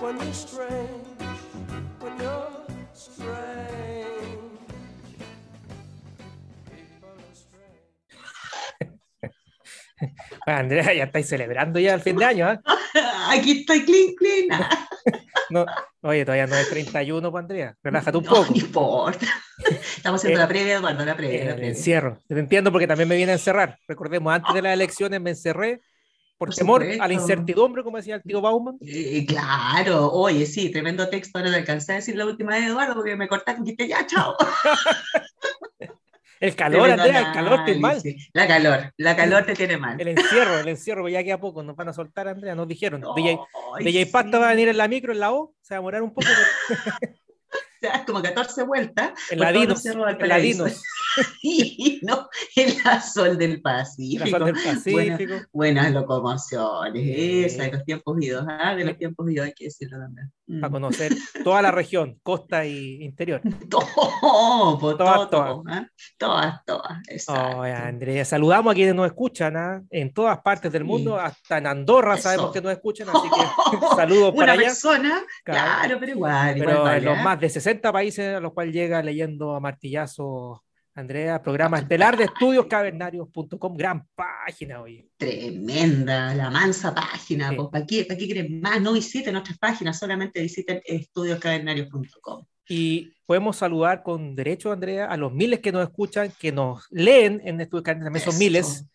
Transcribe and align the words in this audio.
when 0.00 0.16
you're 0.18 0.32
strange, 0.32 1.30
when 2.00 2.18
you're 2.20 2.48
strange. 2.94 4.38
People 6.66 7.08
are 7.08 7.34
strange. 7.34 8.94
Bueno, 10.46 10.60
Andrea, 10.60 10.94
ya 10.94 11.04
estáis 11.04 11.28
celebrando 11.28 11.78
ya 11.80 11.94
el 11.94 12.00
fin 12.00 12.16
de 12.16 12.24
año, 12.24 12.46
¿ah? 12.46 12.60
Aquí 13.32 13.60
estoy 13.60 13.84
clean, 13.84 14.14
clean. 14.16 14.48
No, 15.50 15.64
oye, 16.02 16.26
todavía 16.26 16.46
no 16.46 16.56
es 16.56 16.68
31, 16.68 17.30
pues 17.30 17.40
Andrea. 17.42 17.74
Relájate 17.82 18.18
un 18.18 18.24
No, 18.24 18.30
poco. 18.30 18.50
no 18.50 18.56
importa. 18.56 19.26
Estamos 19.96 20.20
haciendo 20.20 20.40
Eh, 20.40 20.42
la 20.42 20.46
previa, 20.48 20.74
Eduardo, 20.76 21.06
la 21.06 21.16
previa. 21.16 21.38
la 21.38 21.44
El 21.52 21.54
previa. 21.54 21.68
encierro. 21.70 22.18
Te 22.28 22.38
entiendo 22.38 22.70
porque 22.70 22.86
también 22.86 23.08
me 23.08 23.16
viene 23.16 23.32
a 23.32 23.36
encerrar. 23.36 23.78
Recordemos, 23.88 24.30
antes 24.34 24.52
de 24.52 24.60
las 24.60 24.74
elecciones 24.74 25.22
me 25.22 25.30
encerré 25.30 25.80
por, 26.38 26.48
Por 26.48 26.54
temor 26.54 26.84
a 27.00 27.08
la 27.08 27.12
incertidumbre, 27.12 27.82
como 27.82 27.96
decía 27.96 28.14
el 28.14 28.22
tío 28.22 28.40
Bauman. 28.40 28.78
Eh, 28.80 29.26
claro, 29.26 30.10
oye, 30.12 30.46
sí, 30.46 30.70
tremendo 30.70 31.08
texto. 31.08 31.38
Ahora 31.38 31.50
no 31.50 31.56
alcancé 31.56 31.92
a 31.92 31.96
decir 31.96 32.16
la 32.16 32.26
última 32.26 32.52
vez, 32.52 32.64
Eduardo, 32.66 32.94
porque 32.94 33.16
me 33.16 33.26
cortaste 33.28 33.60
y 33.60 33.64
dijiste, 33.64 33.88
ya, 33.88 34.06
chao. 34.06 34.36
El 36.40 36.54
calor, 36.54 36.88
Andrea, 36.88 37.18
el 37.18 37.32
calor 37.32 37.64
te 37.64 37.74
mal. 37.80 37.90
análisis. 37.96 38.30
La 38.32 38.46
calor, 38.46 38.92
la 38.96 39.16
calor 39.16 39.44
te 39.44 39.54
tiene 39.54 39.76
mal. 39.76 40.00
El 40.00 40.08
encierro, 40.08 40.60
el 40.60 40.68
encierro, 40.68 41.08
ya 41.08 41.24
queda 41.24 41.40
poco. 41.40 41.64
Nos 41.64 41.74
van 41.74 41.88
a 41.88 41.92
soltar, 41.92 42.28
Andrea, 42.28 42.54
nos 42.54 42.68
dijeron. 42.68 43.02
DJ, 43.16 43.40
Ay, 43.76 43.84
DJ 43.84 44.06
Pasta 44.06 44.38
va 44.38 44.46
a 44.46 44.50
venir 44.50 44.68
en 44.68 44.76
la 44.76 44.86
micro, 44.86 45.12
en 45.12 45.18
la 45.18 45.32
O, 45.32 45.54
se 45.60 45.74
va 45.74 45.78
a 45.78 45.80
demorar 45.80 46.02
un 46.02 46.14
poco. 46.14 46.28
pero 46.68 47.10
Como 48.06 48.22
14 48.22 48.62
vueltas. 48.64 49.12
Cerros 49.28 49.82
de 49.82 49.90
en 49.92 50.00
Valparaíso. 50.00 50.64
Ladinos, 50.64 50.82
Y 51.42 52.00
no, 52.02 52.28
en 52.56 52.74
la 52.84 53.00
sol 53.00 53.36
del 53.38 53.60
Pacífico. 53.60 54.28
zona 54.30 54.46
del 54.46 54.54
Buena- 54.92 55.16
Pacífico. 55.16 55.34
buenas 55.52 55.92
locomociones, 55.92 57.02
Sí. 57.02 57.44
esa 57.44 57.62
de 57.64 57.72
los 57.72 57.84
tiempos 57.84 58.16
idos, 58.22 58.44
¿ah? 58.48 58.74
de 58.74 58.84
los 58.84 58.96
tiempos 58.96 59.30
idos 59.30 59.46
hay 59.46 59.52
que 59.52 59.64
decirlo 59.64 59.98
también. 59.98 60.32
Mm. 60.46 60.60
Para 60.60 60.70
conocer 60.70 61.12
toda 61.44 61.60
la 61.62 61.70
región, 61.70 62.18
costa 62.22 62.64
y 62.64 63.02
interior. 63.02 63.40
Todo, 63.70 63.84
Todas, 64.78 64.96
todo, 64.98 65.28
todo, 65.28 65.64
¿ah? 65.68 65.86
todas, 66.18 66.64
todas. 66.64 66.98
Oye, 67.58 67.72
Andrea, 67.72 68.24
saludamos 68.24 68.72
a 68.72 68.74
quienes 68.74 68.94
nos 68.94 69.06
escuchan 69.06 69.56
¿ah? 69.56 69.82
en 69.90 70.12
todas 70.12 70.38
partes 70.38 70.72
del 70.72 70.82
Sí. 70.82 70.88
mundo, 70.88 71.18
hasta 71.18 71.58
en 71.58 71.66
Andorra 71.66 72.14
Eso. 72.14 72.22
sabemos 72.24 72.52
que 72.52 72.60
nos 72.60 72.72
escuchan, 72.72 73.08
así 73.10 73.28
que 73.28 73.78
saludos 73.96 74.30
Una 74.34 74.36
para 74.40 74.52
allá. 74.52 74.62
persona, 74.62 75.22
Claro. 75.44 75.60
claro, 75.80 75.96
pero 76.00 76.12
igual, 76.12 76.56
igual 76.56 76.68
Pero 76.70 76.82
vale, 76.82 76.98
en 76.98 77.04
los 77.04 77.18
¿ah? 77.18 77.22
más 77.22 77.40
de 77.40 77.48
60 77.50 77.67
países 77.76 78.34
a 78.36 78.40
los 78.40 78.52
cuales 78.52 78.74
llega 78.74 79.02
leyendo 79.02 79.54
a 79.54 79.60
martillazo, 79.60 80.64
Andrea, 80.94 81.40
programa 81.42 81.78
estelar 81.78 82.16
de 82.16 82.24
estudioscavernarios.com, 82.24 83.76
gran 83.76 84.06
página, 84.14 84.80
oye. 84.82 85.08
Tremenda, 85.16 86.34
la 86.34 86.50
mansa 86.50 86.94
página, 86.94 87.50
Sí. 87.50 87.56
pues, 87.56 87.68
¿para 87.70 87.86
qué, 87.86 88.04
para 88.04 88.18
qué 88.18 88.26
quieren 88.26 88.60
más? 88.60 88.80
No 88.80 88.92
visiten 88.94 89.32
nuestras 89.34 89.58
páginas, 89.58 89.98
solamente 89.98 90.40
visiten 90.42 90.80
estudioscavernarios.com. 90.84 92.44
Y 92.68 93.12
podemos 93.24 93.56
saludar 93.56 94.02
con 94.02 94.34
derecho, 94.34 94.72
Andrea, 94.72 95.06
a 95.06 95.16
los 95.16 95.32
miles 95.32 95.60
que 95.60 95.72
nos 95.72 95.82
escuchan, 95.82 96.32
que 96.38 96.52
nos 96.52 96.86
leen 96.90 97.40
en 97.44 97.60
Estudios 97.60 97.84
Cavernarios, 97.84 98.24
también 98.24 98.24
son 98.24 98.34
Eso. 98.34 98.38
miles, 98.38 98.86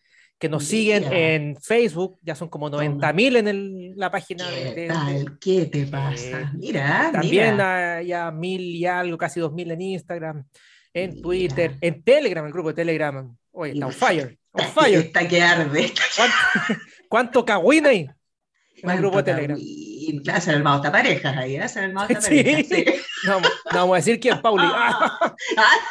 que 0.44 0.48
nos 0.50 0.64
siguen 0.66 1.10
en 1.10 1.56
Facebook, 1.56 2.18
ya 2.22 2.34
son 2.34 2.50
como 2.50 2.68
90 2.68 3.14
mil 3.14 3.36
en 3.36 3.48
el- 3.48 3.94
la 3.96 4.10
página 4.10 4.44
¿Qué 4.50 4.74
de- 4.74 4.86
tal? 4.88 5.38
¿Qué 5.40 5.64
te 5.64 5.86
pasa? 5.86 6.40
Eh, 6.42 6.46
Mira, 6.52 7.08
También 7.14 7.52
mira. 7.52 7.96
hay 7.96 8.08
ya 8.08 8.30
mil 8.30 8.60
y 8.60 8.84
algo, 8.84 9.16
casi 9.16 9.40
dos 9.40 9.54
mil 9.54 9.70
en 9.70 9.80
Instagram, 9.80 10.44
en 10.92 11.22
Twitter, 11.22 11.78
en 11.80 12.02
Telegram, 12.02 12.44
el 12.44 12.52
grupo 12.52 12.68
de 12.68 12.74
Telegram. 12.74 13.34
Oye, 13.52 13.72
está 13.72 13.86
on 13.86 13.92
fire, 13.94 14.38
on 14.52 14.60
Está, 14.60 14.82
fire. 14.82 14.98
está 14.98 15.26
que 15.28 15.40
arde. 15.40 15.84
Está 15.86 16.02
¿Cuánto, 16.14 16.34
cuánto 17.08 17.44
cagüín 17.46 17.86
hay 17.86 18.00
en 18.00 18.08
el 18.10 18.82
¿Cuánto 18.82 19.00
grupo 19.00 19.16
de 19.16 19.22
Telegram? 19.32 19.58
También? 20.06 20.22
Claro, 20.22 20.40
se 20.40 20.50
han 20.50 20.56
armado 20.56 20.76
hasta 20.76 20.92
parejas 20.92 21.36
ahí, 21.36 21.56
¿eh? 21.56 21.68
Se 21.68 21.78
han 21.80 21.84
armado 21.86 22.06
hasta 22.10 22.20
Sí. 22.28 22.42
parejas. 22.42 22.66
Sí. 22.68 22.84
No, 23.26 23.40
no 23.40 23.48
vamos 23.72 23.94
a 23.94 23.96
decir 23.96 24.20
quién, 24.20 24.40
Pauli. 24.42 24.64
Ah, 24.66 25.34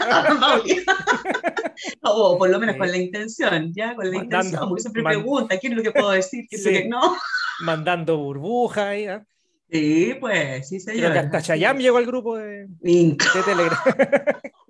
Ah, 0.02 0.38
Pauli. 0.40 0.84
O 2.04 2.38
por 2.38 2.50
lo 2.50 2.60
menos 2.60 2.76
con 2.78 2.90
la 2.90 2.98
intención, 2.98 3.74
ya, 3.74 3.96
con 3.96 4.06
la 4.06 4.12
Mandando- 4.20 4.24
intención, 4.46 4.70
porque 4.70 4.82
siempre 4.82 5.02
man- 5.04 5.14
pregunta, 5.14 5.58
¿qué 5.60 5.68
es 5.68 5.74
lo 5.74 5.84
que 5.84 5.92
puedo 5.92 6.12
decir? 6.12 6.46
¿Qué 6.50 6.56
es 6.56 6.66
lo 6.66 6.72
que 6.72 6.88
no? 6.88 7.18
mandando 7.62 8.18
burbujas 8.18 8.86
ahí. 8.86 9.08
¿ah? 9.08 9.24
Sí, 9.70 10.16
pues, 10.20 10.68
sí, 10.70 10.80
señor. 10.80 11.00
Creo 11.00 11.14
que 11.14 11.20
hasta 11.20 11.42
Chayam 11.42 11.78
llegó 11.80 11.98
al 11.98 12.06
grupo 12.06 12.38
de 12.38 12.68
Telegram. 13.46 13.80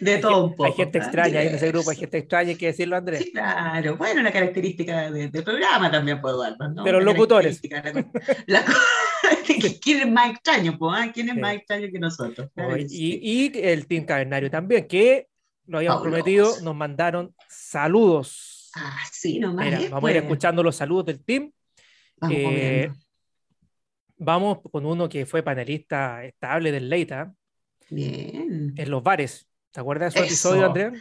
De 0.00 0.14
Hay, 0.14 0.20
todo 0.20 0.44
un 0.44 0.50
poco. 0.52 0.64
hay 0.66 0.72
gente 0.72 0.98
¿ah? 0.98 1.02
extraña 1.02 1.40
ahí 1.40 1.46
en 1.48 1.54
ese 1.54 1.68
grupo, 1.68 1.90
hay 1.90 1.96
gente 1.96 2.18
extraña, 2.18 2.50
hay 2.50 2.56
que 2.56 2.66
decirlo, 2.66 2.96
Andrés. 2.96 3.22
Sí, 3.24 3.32
claro. 3.32 3.96
Bueno, 3.96 4.22
la 4.22 4.32
característica 4.32 5.10
de- 5.10 5.28
del 5.28 5.44
programa 5.44 5.90
también 5.90 6.20
puedo 6.20 6.40
dar, 6.42 6.56
¿no? 6.58 6.82
De 6.84 6.92
los 6.92 7.02
Una 7.02 7.12
locutores. 7.12 7.60
característica, 7.60 8.42
La, 8.46 8.60
la- 8.60 8.66
¿Quién 9.82 10.00
es 10.00 10.10
más 10.10 10.30
extraño? 10.30 10.78
ah? 10.92 11.10
¿Quién 11.12 11.28
es 11.28 11.34
Sí. 11.34 11.40
más 11.40 11.54
extraño 11.54 11.88
que 11.92 11.98
nosotros? 11.98 12.50
Claro 12.54 12.72
Oye, 12.74 12.82
que 12.84 12.88
sí. 12.88 13.20
y, 13.22 13.58
el 13.60 13.86
Team 13.86 14.04
Cavernario 14.04 14.50
también, 14.50 14.86
que 14.88 15.28
lo 15.66 15.78
habíamos 15.78 15.98
Fabuloso. 15.98 16.22
prometido, 16.24 16.60
nos 16.62 16.74
mandaron 16.74 17.34
saludos. 17.48 18.70
Ah, 18.76 18.98
sí, 19.10 19.38
nomás. 19.38 19.64
Mira, 19.66 19.80
es, 19.80 19.90
vamos 19.90 20.08
a 20.08 20.12
ir 20.12 20.16
pues. 20.18 20.24
escuchando 20.24 20.62
los 20.62 20.76
saludos 20.76 21.06
del 21.06 21.24
team. 21.24 21.50
Vamos 22.16 22.36
Eh. 22.38 22.90
Vamos 24.22 24.58
con 24.70 24.84
uno 24.84 25.08
que 25.08 25.24
fue 25.24 25.42
panelista 25.42 26.22
estable 26.24 26.70
del 26.70 26.90
Leita 26.90 27.32
Bien. 27.88 28.74
en 28.76 28.90
los 28.90 29.02
bares. 29.02 29.48
¿Te 29.72 29.80
acuerdas 29.80 30.14
de 30.14 30.20
su 30.20 30.24
Eso. 30.24 30.32
episodio, 30.32 30.66
Andrea? 30.66 30.92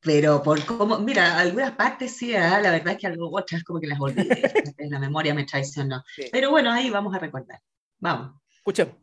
Pero 0.00 0.42
por 0.42 0.62
cómo, 0.64 0.98
mira, 0.98 1.38
algunas 1.38 1.72
partes 1.72 2.16
sí, 2.16 2.34
ah, 2.34 2.60
la 2.60 2.70
verdad 2.70 2.92
es 2.92 2.98
que 2.98 3.06
algo 3.06 3.30
otras 3.32 3.64
como 3.64 3.80
que 3.80 3.86
las 3.86 3.98
olvidé. 4.00 4.52
la 4.90 4.98
memoria 4.98 5.34
me 5.34 5.44
traicionó. 5.44 6.04
Sí. 6.14 6.24
Pero 6.30 6.50
bueno, 6.50 6.70
ahí 6.70 6.90
vamos 6.90 7.14
a 7.14 7.18
recordar. 7.18 7.60
Vamos. 8.00 8.32
Escuchemos. 8.54 8.94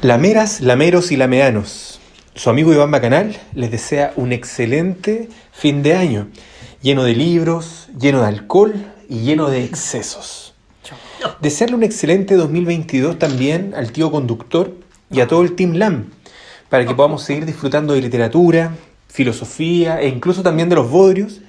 Lameras, 0.00 0.60
lameros 0.60 1.12
y 1.12 1.16
lameanos. 1.16 2.00
Su 2.34 2.48
amigo 2.48 2.72
Iván 2.72 2.90
Bacanal 2.90 3.38
les 3.54 3.70
desea 3.70 4.14
un 4.16 4.32
excelente 4.32 5.28
fin 5.52 5.82
de 5.82 5.94
año, 5.94 6.28
lleno 6.80 7.04
de 7.04 7.14
libros, 7.14 7.88
lleno 7.98 8.22
de 8.22 8.28
alcohol 8.28 8.74
y 9.08 9.20
lleno 9.20 9.50
de 9.50 9.64
excesos. 9.64 10.54
Desearle 11.40 11.76
un 11.76 11.82
excelente 11.82 12.36
2022 12.36 13.18
también 13.18 13.74
al 13.76 13.92
tío 13.92 14.10
conductor 14.10 14.74
y 15.10 15.20
a 15.20 15.28
todo 15.28 15.42
el 15.42 15.54
Team 15.54 15.74
LAM, 15.74 16.10
para 16.72 16.86
que 16.86 16.94
podamos 16.94 17.22
seguir 17.22 17.44
disfrutando 17.44 17.92
de 17.92 18.00
literatura, 18.00 18.72
filosofía 19.06 20.00
e 20.00 20.08
incluso 20.08 20.42
también 20.42 20.70
de 20.70 20.76
los 20.76 20.88
bodrios 20.90 21.42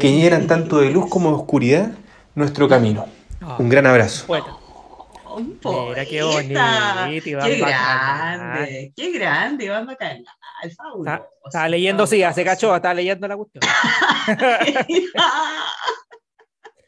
que 0.00 0.08
Eh, 0.08 0.12
llenan 0.18 0.46
tanto 0.46 0.78
de 0.78 0.90
luz 0.90 1.06
como 1.10 1.28
de 1.28 1.36
oscuridad 1.36 1.90
nuestro 2.34 2.66
camino. 2.66 3.04
ah, 3.42 3.56
Un 3.58 3.68
gran 3.68 3.86
abrazo. 3.86 4.24
Un 5.36 5.58
Mira 5.90 6.06
qué 6.06 6.22
bonito, 6.22 7.28
Iván 7.28 7.46
Qué 7.50 7.60
Bacanal. 7.60 8.38
grande, 8.38 8.92
qué 8.96 9.10
grande, 9.12 9.64
Iván 9.66 9.86
Bacanal. 9.86 10.24
Fabuloso. 10.74 11.10
Está- 11.10 11.26
Estaba 11.44 11.68
leyendo, 11.68 12.06
sí, 12.06 12.22
hace 12.22 12.42
cachó, 12.42 12.74
estaba 12.74 12.94
leyendo 12.94 13.28
la 13.28 13.36
cuestión. 13.36 13.62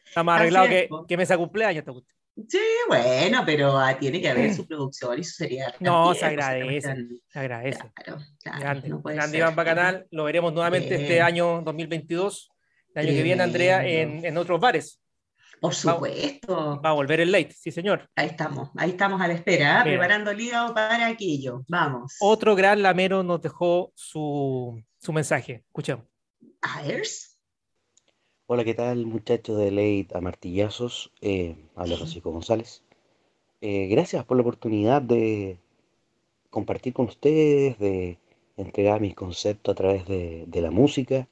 Está 0.05 0.23
más 0.23 0.35
Así 0.35 0.41
arreglado 0.41 0.65
es, 0.65 0.71
que, 0.71 0.89
que 1.07 1.17
mesa 1.17 1.37
cumpleaños 1.37 1.79
esta 1.81 1.91
cuestión. 1.91 2.17
Sí, 2.47 2.59
bueno, 2.87 3.43
pero 3.45 3.77
ah, 3.77 3.97
tiene 3.99 4.19
que 4.19 4.29
haber 4.29 4.53
su 4.53 4.65
producción 4.67 5.19
y 5.19 5.23
su 5.23 5.35
seriedad. 5.35 5.75
No, 5.79 6.13
también, 6.13 6.19
se 6.19 6.25
agradece. 6.25 7.07
Se 7.29 7.39
agradece. 7.39 7.79
Claro, 7.93 8.21
claro, 8.41 8.59
Grande, 8.59 8.89
no 8.89 9.01
grande. 9.01 9.37
Iván 9.37 9.55
Bacanal. 9.55 10.07
Lo 10.11 10.23
veremos 10.23 10.53
nuevamente 10.53 10.95
este 10.95 11.13
Bien. 11.13 11.21
año 11.23 11.61
2022. 11.61 12.51
El 12.95 13.07
año 13.07 13.15
que 13.15 13.23
viene, 13.23 13.43
Andrea, 13.43 13.85
en, 13.85 14.25
en 14.25 14.37
otros 14.37 14.59
bares. 14.59 14.99
Por 15.63 15.73
supuesto. 15.73 16.81
Va 16.81 16.89
a 16.89 16.93
volver 16.93 17.21
el 17.21 17.31
late, 17.31 17.53
sí, 17.53 17.71
señor. 17.71 18.09
Ahí 18.17 18.27
estamos, 18.27 18.69
ahí 18.75 18.89
estamos 18.89 19.21
a 19.21 19.27
la 19.29 19.33
espera. 19.33 19.83
Mira. 19.83 19.83
preparando 19.83 20.31
el 20.31 20.41
hígado 20.41 20.73
para 20.73 21.07
aquello. 21.07 21.63
Vamos. 21.69 22.17
Otro 22.19 22.53
gran 22.53 22.81
lamero 22.81 23.23
nos 23.23 23.41
dejó 23.41 23.93
su, 23.95 24.83
su 24.99 25.13
mensaje. 25.13 25.63
Escuchemos. 25.67 26.05
Ayers. 26.61 27.32
Hola, 28.53 28.65
¿qué 28.65 28.75
tal 28.75 29.07
muchachos 29.07 29.57
de 29.57 29.71
Late 29.71 30.09
a 30.13 30.21
Martillazos? 30.21 31.11
Eh, 31.21 31.55
habla 31.75 31.95
Francisco 31.95 32.29
González. 32.29 32.83
Eh, 33.61 33.87
gracias 33.87 34.25
por 34.25 34.37
la 34.37 34.41
oportunidad 34.41 35.01
de 35.01 35.57
compartir 36.51 36.93
con 36.93 37.07
ustedes, 37.07 37.79
de 37.79 38.19
entregar 38.55 39.01
mis 39.01 39.15
conceptos 39.15 39.71
a 39.71 39.75
través 39.75 40.05
de, 40.05 40.43
de 40.45 40.61
la 40.61 40.69
música 40.69 41.27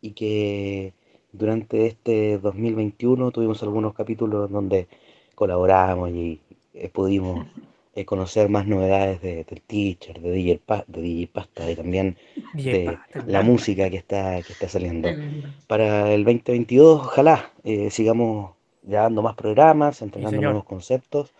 y 0.00 0.12
que 0.12 0.94
durante 1.32 1.84
este 1.84 2.38
2021 2.38 3.30
tuvimos 3.30 3.62
algunos 3.62 3.92
capítulos 3.92 4.50
donde 4.50 4.88
colaboramos 5.34 6.12
y 6.12 6.40
eh, 6.72 6.88
pudimos 6.88 7.46
eh, 7.94 8.04
conocer 8.04 8.48
más 8.48 8.66
novedades 8.66 9.20
de- 9.22 9.44
del 9.44 9.62
teacher, 9.62 10.20
de 10.20 10.30
DJ, 10.32 10.60
Pa- 10.66 10.84
de 10.88 11.00
DJ 11.02 11.32
Pasta 11.32 11.70
y 11.70 11.76
también 11.76 12.16
DJ 12.54 12.76
de 12.76 12.80
Pasta, 12.80 13.26
la 13.26 13.42
música 13.42 13.90
que 13.90 13.96
está, 13.96 14.42
que 14.42 14.52
está 14.52 14.68
saliendo. 14.68 15.18
Para 15.66 16.12
el 16.12 16.24
2022, 16.24 17.00
ojalá 17.00 17.52
eh, 17.64 17.90
sigamos 17.90 18.52
grabando 18.82 19.22
más 19.22 19.34
programas, 19.36 20.02
entrenando 20.02 20.42
señor. 20.42 20.42
nuevos 20.42 20.64
conceptos 20.64 21.32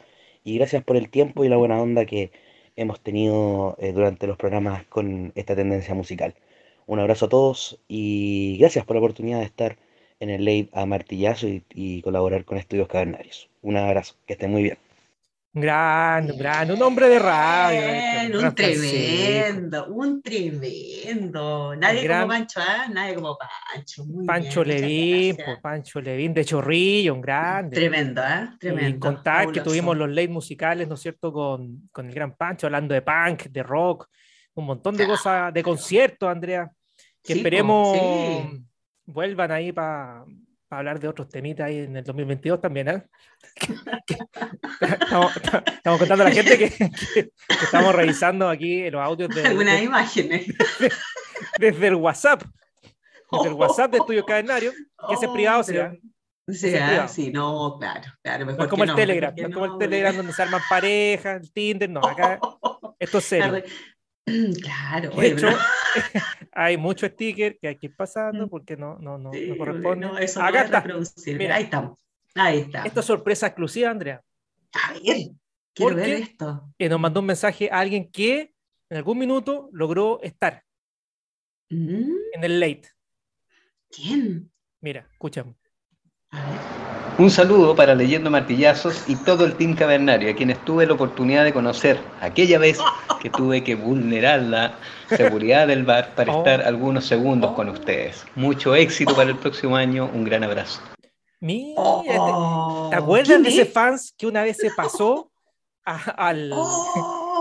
y 0.45 0.57
gracias 0.59 0.83
por 0.85 0.97
el 0.97 1.11
tiempo 1.11 1.45
y 1.45 1.49
la 1.49 1.57
buena 1.57 1.81
onda 1.81 2.07
que 2.07 2.31
hemos 2.77 3.01
tenido 3.01 3.77
eh, 3.79 3.93
durante 3.93 4.27
los 4.27 4.37
programas 4.37 4.85
con 4.87 5.33
esta 5.35 5.55
tendencia 5.57 5.95
musical. 5.95 6.35
Un 6.87 6.99
abrazo 6.99 7.27
a 7.27 7.29
todos 7.29 7.81
y 7.89 8.57
gracias 8.59 8.85
por 8.85 8.97
la 8.97 9.01
oportunidad 9.01 9.39
de 9.41 9.45
estar 9.47 9.77
en 10.21 10.31
el 10.31 10.45
late 10.45 10.69
a 10.73 10.87
martillazo 10.87 11.49
y, 11.49 11.63
y 11.75 12.03
colaborar 12.03 12.45
con 12.45 12.59
Estudios 12.59 12.89
Cavernarios. 12.89 13.49
Un 13.63 13.77
abrazo, 13.77 14.15
que 14.27 14.35
estén 14.35 14.51
muy 14.53 14.63
bien. 14.63 14.79
Un 15.55 15.61
grande, 15.61 16.33
un 16.33 16.39
grande, 16.39 16.75
un 16.75 16.83
hombre 16.83 17.09
de 17.09 17.19
radio. 17.21 17.79
este, 17.81 18.29
Bien, 18.29 18.37
un 18.45 18.55
tremendo, 18.57 19.87
un 19.87 20.21
tremendo. 20.21 21.77
Nadie 21.77 22.03
gran- 22.03 22.23
como 22.23 22.33
Pancho, 22.33 22.61
¿ah? 22.61 22.87
Nadie 22.93 23.15
como 23.15 23.39
Pancho. 23.39 24.05
Muy 24.05 24.27
Pancho 24.27 24.65
bien, 24.65 24.81
Levín, 24.81 25.37
po, 25.37 25.61
Pancho 25.63 26.01
Levín 26.01 26.35
de 26.35 26.45
Chorrillo, 26.45 27.15
un 27.15 27.21
grande. 27.21 27.77
Tremendo, 27.77 28.21
¿ah? 28.25 28.53
Tremendo. 28.59 28.97
Y 28.97 28.99
contar 28.99 29.53
que 29.53 29.61
tuvimos 29.61 29.97
los 29.97 30.09
late 30.09 30.27
musicales, 30.29 30.89
¿no 30.89 30.95
es 30.97 31.01
cierto?, 31.01 31.33
con, 31.33 31.89
con 31.93 32.07
el 32.09 32.13
gran 32.15 32.35
Pancho, 32.35 32.67
hablando 32.67 32.93
de 32.93 33.03
punk, 33.03 33.45
de 33.45 33.63
rock, 33.63 34.09
un 34.55 34.67
montón 34.67 34.97
de 34.97 35.07
cosas, 35.07 35.55
de 35.55 35.63
conciertos, 35.63 36.29
Andrea, 36.29 36.69
que 37.23 37.33
Sí, 37.35 37.39
esperemos 37.39 37.97
sí. 37.97 38.65
vuelvan 39.07 39.53
ahí 39.53 39.71
para 39.71 40.25
hablar 40.79 41.01
de 41.01 41.09
otros 41.09 41.29
temitas 41.29 41.67
ahí 41.67 41.79
en 41.81 41.97
el 41.97 42.05
2022 42.05 42.61
también, 42.61 42.89
¿eh? 42.89 43.03
estamos, 44.81 45.37
estamos 45.37 45.99
contando 45.99 46.25
a 46.25 46.29
la 46.29 46.35
gente 46.35 46.59
que, 46.59 46.71
que- 46.71 46.91
que 47.15 47.31
estamos 47.65 47.95
revisando 47.95 48.49
aquí 48.49 48.89
los 48.91 49.01
audios 49.03 49.35
de, 49.35 49.45
Algunas 49.47 49.79
de- 49.79 49.85
imágenes. 49.85 50.47
desde 51.59 51.87
el 51.89 51.95
WhatsApp, 51.97 52.43
desde 53.31 53.49
el 53.49 53.55
WhatsApp 53.55 53.91
de 53.93 53.99
Estudio 53.99 54.25
Cadenario, 54.25 54.73
que 54.73 55.15
ese 55.15 55.25
es 55.27 55.31
Oh, 55.31 55.35
privado, 55.35 55.63
pero- 55.67 55.91
¿sí? 55.93 56.01
Sí, 56.47 56.67
Ese 56.67 56.77
es 56.77 56.85
privado. 56.85 57.09
sí, 57.09 57.31
no, 57.33 57.79
claro, 57.81 58.13
claro. 58.23 58.45
Mejor 58.45 58.59
no 58.59 58.65
es 58.65 58.71
como 58.71 58.83
el 58.85 58.89
no, 58.91 58.97
Telegram, 58.97 59.35
no 59.35 59.49
es 59.49 59.55
como 59.55 59.65
el 59.65 59.79
Telegram 59.79 60.15
donde 60.15 60.33
se 60.35 60.43
arman 60.43 60.61
parejas, 60.69 61.41
el 61.43 61.51
Tinder, 61.53 61.89
no, 61.89 62.01
acá 62.07 62.39
esto 62.99 63.17
es 63.19 63.25
serio. 63.25 63.63
Claro, 64.63 65.11
De 65.11 65.27
hecho, 65.29 65.49
hay 66.53 66.77
muchos 66.77 67.11
stickers 67.11 67.57
que 67.61 67.69
hay 67.69 67.77
que 67.77 67.87
ir 67.87 67.97
pasando 67.97 68.47
Mm. 68.47 68.51
porque 68.51 68.77
no, 68.77 68.99
no, 68.99 69.19
no, 69.19 69.33
Sí, 69.33 69.47
no 69.49 69.57
corresponde. 69.57 70.07
no, 70.07 70.19
eso 70.19 70.43
Acá 70.43 70.61
es 70.61 70.65
está. 70.67 70.85
Mira. 71.39 71.55
Ahí 71.57 71.65
estamos. 71.65 71.99
Ahí 72.35 72.59
está. 72.61 72.85
Esto 72.85 73.01
es 73.01 73.07
sorpresa 73.07 73.47
exclusiva, 73.47 73.91
Andrea. 73.91 74.23
A 74.73 74.93
ver, 74.95 75.31
quiero 75.73 75.95
ver 75.95 76.09
esto. 76.09 76.73
Que 76.79 76.89
nos 76.89 76.99
mandó 76.99 77.21
un 77.21 77.27
mensaje 77.27 77.69
a 77.71 77.79
alguien 77.81 78.11
que 78.11 78.53
en 78.91 78.97
algún 78.97 79.19
minuto 79.19 79.69
logró 79.73 80.21
estar 80.23 80.63
Mm, 81.71 82.17
en 82.35 82.45
el 82.45 82.61
late. 82.61 82.89
¿Quién? 83.91 84.51
Mira, 84.81 85.07
escuchamos. 85.13 85.57
A 86.31 86.51
ver. 86.51 86.74
Un 87.17 87.31
saludo 87.31 87.77
para 87.77 87.95
Leyendo 87.95 88.29
Martillazos 88.29 89.05
y 89.09 89.15
todo 89.15 89.45
el 89.45 89.55
Team 89.55 89.77
Cavernario, 89.77 90.31
a 90.33 90.35
quienes 90.35 90.59
tuve 90.65 90.85
la 90.85 90.95
oportunidad 90.95 91.45
de 91.45 91.53
conocer 91.53 92.01
aquella 92.21 92.59
vez 92.59 92.79
que 93.21 93.31
tuve 93.31 93.63
que 93.63 93.77
vulnerar 93.77 94.43
la 94.43 94.75
seguridad 95.09 95.69
del 95.69 95.85
bar 95.85 96.13
para 96.17 96.33
Oh. 96.35 96.39
estar 96.39 96.63
algunos 96.63 97.07
segundos 97.07 97.53
con 97.53 97.69
ustedes. 97.69 98.25
Mucho 98.35 98.75
éxito 98.75 99.15
para 99.15 99.31
el 99.31 99.37
próximo 99.39 99.77
año, 99.77 100.11
un 100.13 100.25
gran 100.25 100.43
abrazo. 100.43 100.81
Mira, 101.41 101.75
Oh, 101.81 102.03
¿te, 102.05 102.91
te 102.91 102.97
acuerdas 102.97 103.29
¿quién 103.29 103.43
de 103.45 103.49
ese 103.51 103.63
es? 103.63 103.73
fans 103.73 104.13
que 104.19 104.27
una 104.27 104.43
vez 104.43 104.57
se 104.57 104.71
pasó 104.73 105.31
a- 105.85 106.11
al... 106.29 106.51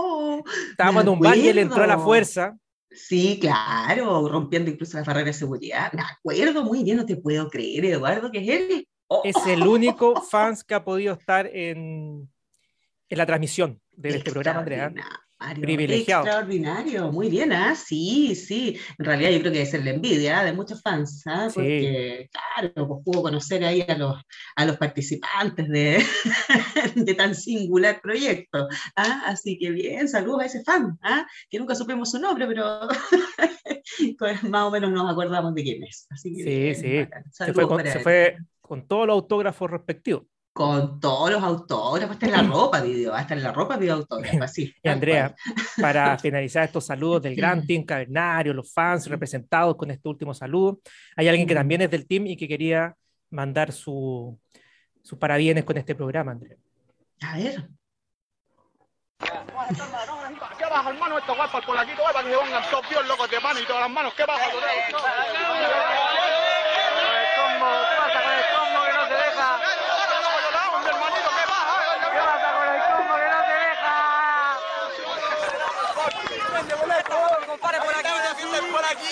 Oh, 0.06 0.42
estábamos 0.70 1.02
en 1.02 1.08
un 1.08 1.18
bar 1.20 1.36
y 1.36 1.48
él 1.48 1.58
entró 1.58 1.82
a 1.82 1.86
la 1.86 1.98
fuerza. 1.98 2.56
Sí, 2.90 3.38
claro, 3.40 4.28
rompiendo 4.28 4.70
incluso 4.70 4.96
las 4.98 5.06
barreras 5.06 5.26
de 5.26 5.32
seguridad. 5.40 5.92
Me 5.92 6.02
acuerdo 6.02 6.62
muy 6.64 6.84
bien, 6.84 6.96
no 6.98 7.06
te 7.06 7.16
puedo 7.16 7.48
creer, 7.48 7.84
Eduardo, 7.86 8.30
que 8.30 8.38
es 8.38 8.48
él. 8.48 8.88
Oh, 9.08 9.22
Es 9.24 9.36
el 9.46 9.66
único 9.66 10.22
fans 10.22 10.64
que 10.64 10.74
ha 10.74 10.84
podido 10.84 11.14
estar 11.14 11.46
en, 11.46 12.28
en 13.08 13.18
la 13.18 13.26
transmisión 13.26 13.80
de 13.92 14.10
este 14.10 14.30
programa, 14.30 14.60
Andrea. 14.60 14.92
Privilegiado. 15.60 16.24
Extraordinario, 16.24 17.12
muy 17.12 17.28
bien, 17.28 17.52
¿ah? 17.52 17.74
Sí, 17.74 18.34
sí. 18.34 18.78
En 18.98 19.04
realidad 19.04 19.30
yo 19.30 19.40
creo 19.40 19.52
que 19.52 19.62
es 19.62 19.84
la 19.84 19.90
envidia 19.90 20.40
¿ah? 20.40 20.44
de 20.44 20.52
muchos 20.52 20.80
fans, 20.80 21.22
¿ah? 21.26 21.48
Sí. 21.50 21.54
Porque, 21.54 22.30
claro, 22.32 22.88
pues 22.88 23.00
pudo 23.04 23.22
conocer 23.22 23.62
ahí 23.64 23.84
a 23.86 23.98
los, 23.98 24.16
a 24.56 24.64
los 24.64 24.76
participantes 24.78 25.68
de, 25.68 26.02
de 26.94 27.14
tan 27.14 27.34
singular 27.34 28.00
proyecto. 28.00 28.68
¿ah? 28.96 29.22
Así 29.26 29.58
que 29.58 29.70
bien, 29.70 30.08
saludos 30.08 30.42
a 30.42 30.46
ese 30.46 30.64
fan, 30.64 30.98
¿ah? 31.02 31.26
que 31.50 31.58
nunca 31.58 31.74
supimos 31.74 32.10
su 32.10 32.18
nombre, 32.18 32.46
pero 32.46 32.88
pues 34.18 34.42
más 34.44 34.62
o 34.62 34.70
menos 34.70 34.92
nos 34.92 35.10
acordamos 35.10 35.54
de 35.54 35.62
quién 35.62 35.82
es. 35.82 36.06
Así 36.10 36.34
que 36.34 36.42
Sí, 36.42 36.58
bien, 36.60 36.74
sí. 36.74 37.08
Se 37.32 37.52
fue, 37.52 37.68
con, 37.68 37.84
se 37.84 37.98
fue 37.98 38.38
con 38.66 38.88
todos 38.88 39.06
los 39.06 39.14
autógrafos 39.14 39.70
respectivos. 39.70 40.22
Con 40.54 40.98
todos 41.00 41.30
los 41.32 41.42
autógrafos, 41.42 42.12
hasta 42.14 42.26
en 42.26 42.32
la 42.32 42.42
ropa 42.42 42.80
pidió, 42.82 43.12
hasta 43.14 43.34
en 43.34 43.42
la 43.42 43.52
ropa 43.52 43.76
pidió 43.78 43.94
autógrafos, 43.94 44.40
así. 44.40 44.72
Y 44.82 44.88
Andrea, 44.88 45.34
para 45.80 46.16
finalizar 46.16 46.64
estos 46.64 46.86
saludos 46.86 47.22
del 47.22 47.34
gran 47.36 47.66
team 47.66 47.84
cavernario, 47.84 48.54
los 48.54 48.72
fans 48.72 49.06
representados 49.08 49.76
con 49.76 49.90
este 49.90 50.08
último 50.08 50.32
saludo, 50.32 50.80
hay 51.16 51.28
alguien 51.28 51.46
que 51.46 51.54
Mm. 51.54 51.58
también 51.58 51.82
es 51.82 51.90
del 51.90 52.06
team 52.06 52.26
y 52.28 52.36
que 52.36 52.48
quería 52.48 52.94
mandar 53.30 53.70
su, 53.72 54.38
sus 55.02 55.18
parabienes 55.18 55.64
con 55.64 55.76
este 55.76 55.94
programa, 55.94 56.32
Andrea. 56.32 56.56
A 57.20 57.36
ver. 57.36 57.68
¿Qué 59.18 60.64
baja, 60.70 60.90
hermano? 60.90 61.18
Estos 61.18 61.36
guapas 61.36 61.64
por 61.66 61.76
aquí, 61.76 61.90
todo 61.96 62.06
para 62.12 62.24
que 62.26 62.32
se 62.32 62.38
pongan 62.40 62.62
todos 62.70 62.88
bien 62.88 63.08
locos 63.08 63.30
de 63.30 63.40
mano 63.40 63.60
y 63.60 63.66
todas 63.66 63.82
las 63.82 63.90
manos. 63.90 64.14
¿Qué 64.14 64.24
baja? 64.24 64.44
Compadre, 76.64 77.78
por 77.80 77.94
aquí, 77.94 78.08
por 78.72 78.84
aquí, 78.84 79.06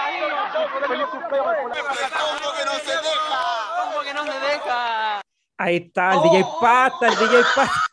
ahí. 0.00 0.22
Feliz 0.88 1.06
cumpleaños. 1.06 1.76
El 1.76 2.10
combo 2.10 2.48
que 2.56 2.64
no 2.64 2.72
se 2.72 2.94
deja. 2.96 3.40
combo 3.82 4.00
que 4.02 4.14
no 4.14 4.24
se 4.24 4.38
deja. 4.40 5.20
Ahí 5.58 5.76
está 5.76 6.14
el 6.14 6.22
DJ 6.22 6.44
Pasta, 6.60 7.08
el 7.08 7.18
DJ 7.18 7.42
Pasta. 7.54 7.86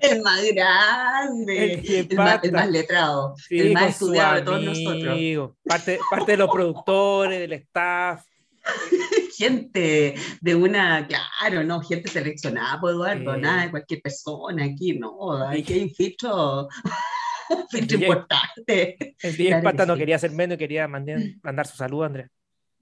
El 0.00 0.20
más 0.22 0.42
grande, 0.54 1.72
El 1.72 2.10
el, 2.10 2.16
más, 2.18 2.34
el 2.34 2.40
pata. 2.40 2.52
más 2.52 2.68
letrado, 2.70 3.34
Sí, 3.36 3.60
el 3.60 3.72
más 3.72 3.84
estudiado 3.84 4.34
de 4.34 4.42
todos 4.42 4.62
nosotros. 4.62 5.56
Parte, 5.64 5.98
parte 6.10 6.32
de 6.32 6.36
los 6.36 6.50
productores, 6.50 7.38
del 7.40 7.52
staff. 7.54 8.22
Gente 9.36 10.14
de 10.40 10.54
una, 10.54 11.06
claro, 11.06 11.64
no, 11.64 11.80
gente 11.80 12.08
seleccionada, 12.10 12.78
pues 12.80 12.94
Eduardo, 12.94 13.34
Sí. 13.34 13.40
nada 13.40 13.62
de 13.64 13.70
cualquier 13.70 14.02
persona 14.02 14.64
aquí, 14.64 14.98
no, 14.98 15.32
aquí 15.48 15.72
hay 15.72 15.82
un 15.84 15.90
filtro, 15.90 16.62
un 16.64 16.68
filtro 17.70 17.98
DJ. 17.98 18.06
importante. 18.06 19.14
El 19.22 19.36
DJ 19.36 19.46
Claro 19.48 19.60
que 19.60 19.64
Pasta 19.64 19.86
no 19.86 19.94
sí. 19.94 19.98
quería 20.00 20.18
ser 20.18 20.30
menos 20.32 20.54
y 20.56 20.58
quería 20.58 20.86
mandar, 20.88 21.18
mandar 21.42 21.66
su 21.66 21.76
saludo, 21.76 22.04
Andrea. 22.04 22.28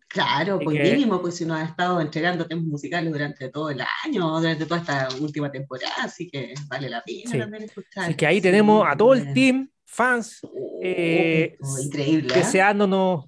Claro, 0.08 0.58
pues 0.58 0.78
que- 0.78 0.82
mínimo, 0.94 1.20
pues 1.20 1.37
si 1.37 1.44
nos 1.44 1.58
ha 1.61 1.64
estado 1.64 2.00
entregando 2.00 2.47
temas 2.47 2.64
musicales 2.64 3.12
durante 3.12 3.50
todo 3.50 3.70
el 3.70 3.80
año, 4.04 4.40
durante 4.40 4.64
toda 4.66 4.80
esta 4.80 5.08
última 5.20 5.52
temporada, 5.52 5.92
así 5.99 6.28
que 6.30 6.54
vale 6.66 6.88
la 6.88 7.02
pena 7.04 7.30
Sí. 7.30 7.38
también 7.38 7.64
escuchar. 7.64 8.04
Así 8.04 8.14
que 8.14 8.26
ahí 8.26 8.37
Sí, 8.37 8.42
tenemos 8.42 8.87
a 8.88 8.97
todo 8.97 9.12
el 9.12 9.32
team, 9.35 9.68
fans, 9.85 10.40
Oh, 10.42 10.80
eh, 10.82 11.56
increíble. 11.85 12.35
deseándonos 12.35 13.26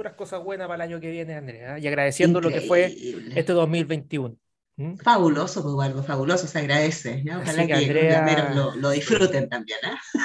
puras 0.00 0.14
cosas 0.14 0.42
buenas 0.42 0.66
para 0.66 0.82
el 0.82 0.92
año 0.92 0.98
que 0.98 1.10
viene, 1.10 1.34
Andrea, 1.34 1.78
y 1.78 1.86
agradeciendo 1.86 2.40
lo 2.40 2.48
que 2.48 2.62
fue 2.62 2.88
Increíble. 2.88 3.38
este 3.38 3.52
2021. 3.52 4.34
¿Mm? 4.76 4.96
Fabuloso, 4.96 5.60
pues 5.60 5.74
Eduardo, 5.74 6.02
fabuloso, 6.02 6.46
se 6.46 6.58
agradece. 6.58 7.22
¿no? 7.22 7.40
Ojalá 7.40 7.66
que, 7.66 7.66
que, 7.66 8.14
Andrea, 8.14 8.50
lo, 8.54 8.74
lo 8.76 8.90
disfruten 8.92 9.46
también. 9.50 9.78
¿eh? 9.82 10.18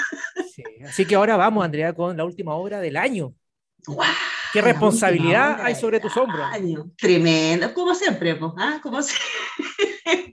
Sí. 0.55 0.63
Así 0.88 1.05
que 1.05 1.15
ahora 1.15 1.36
vamos, 1.36 1.65
Andrea, 1.65 1.91
con 1.91 2.15
la 2.15 2.24
última 2.24 2.55
obra 2.55 2.79
del 2.79 2.96
año. 2.96 3.34
¡Guau! 3.86 4.08
¿Qué 4.53 4.62
responsabilidad 4.62 5.60
hay 5.60 5.75
sobre 5.75 6.00
tus 6.00 6.15
hombros? 6.15 6.39
año. 6.53 6.89
Tremendo, 6.98 7.74
como 7.74 7.94
siempre, 7.94 8.34
pues, 8.36 8.53
¿ah? 8.58 8.79
como 8.82 9.01
siempre. 9.01 9.25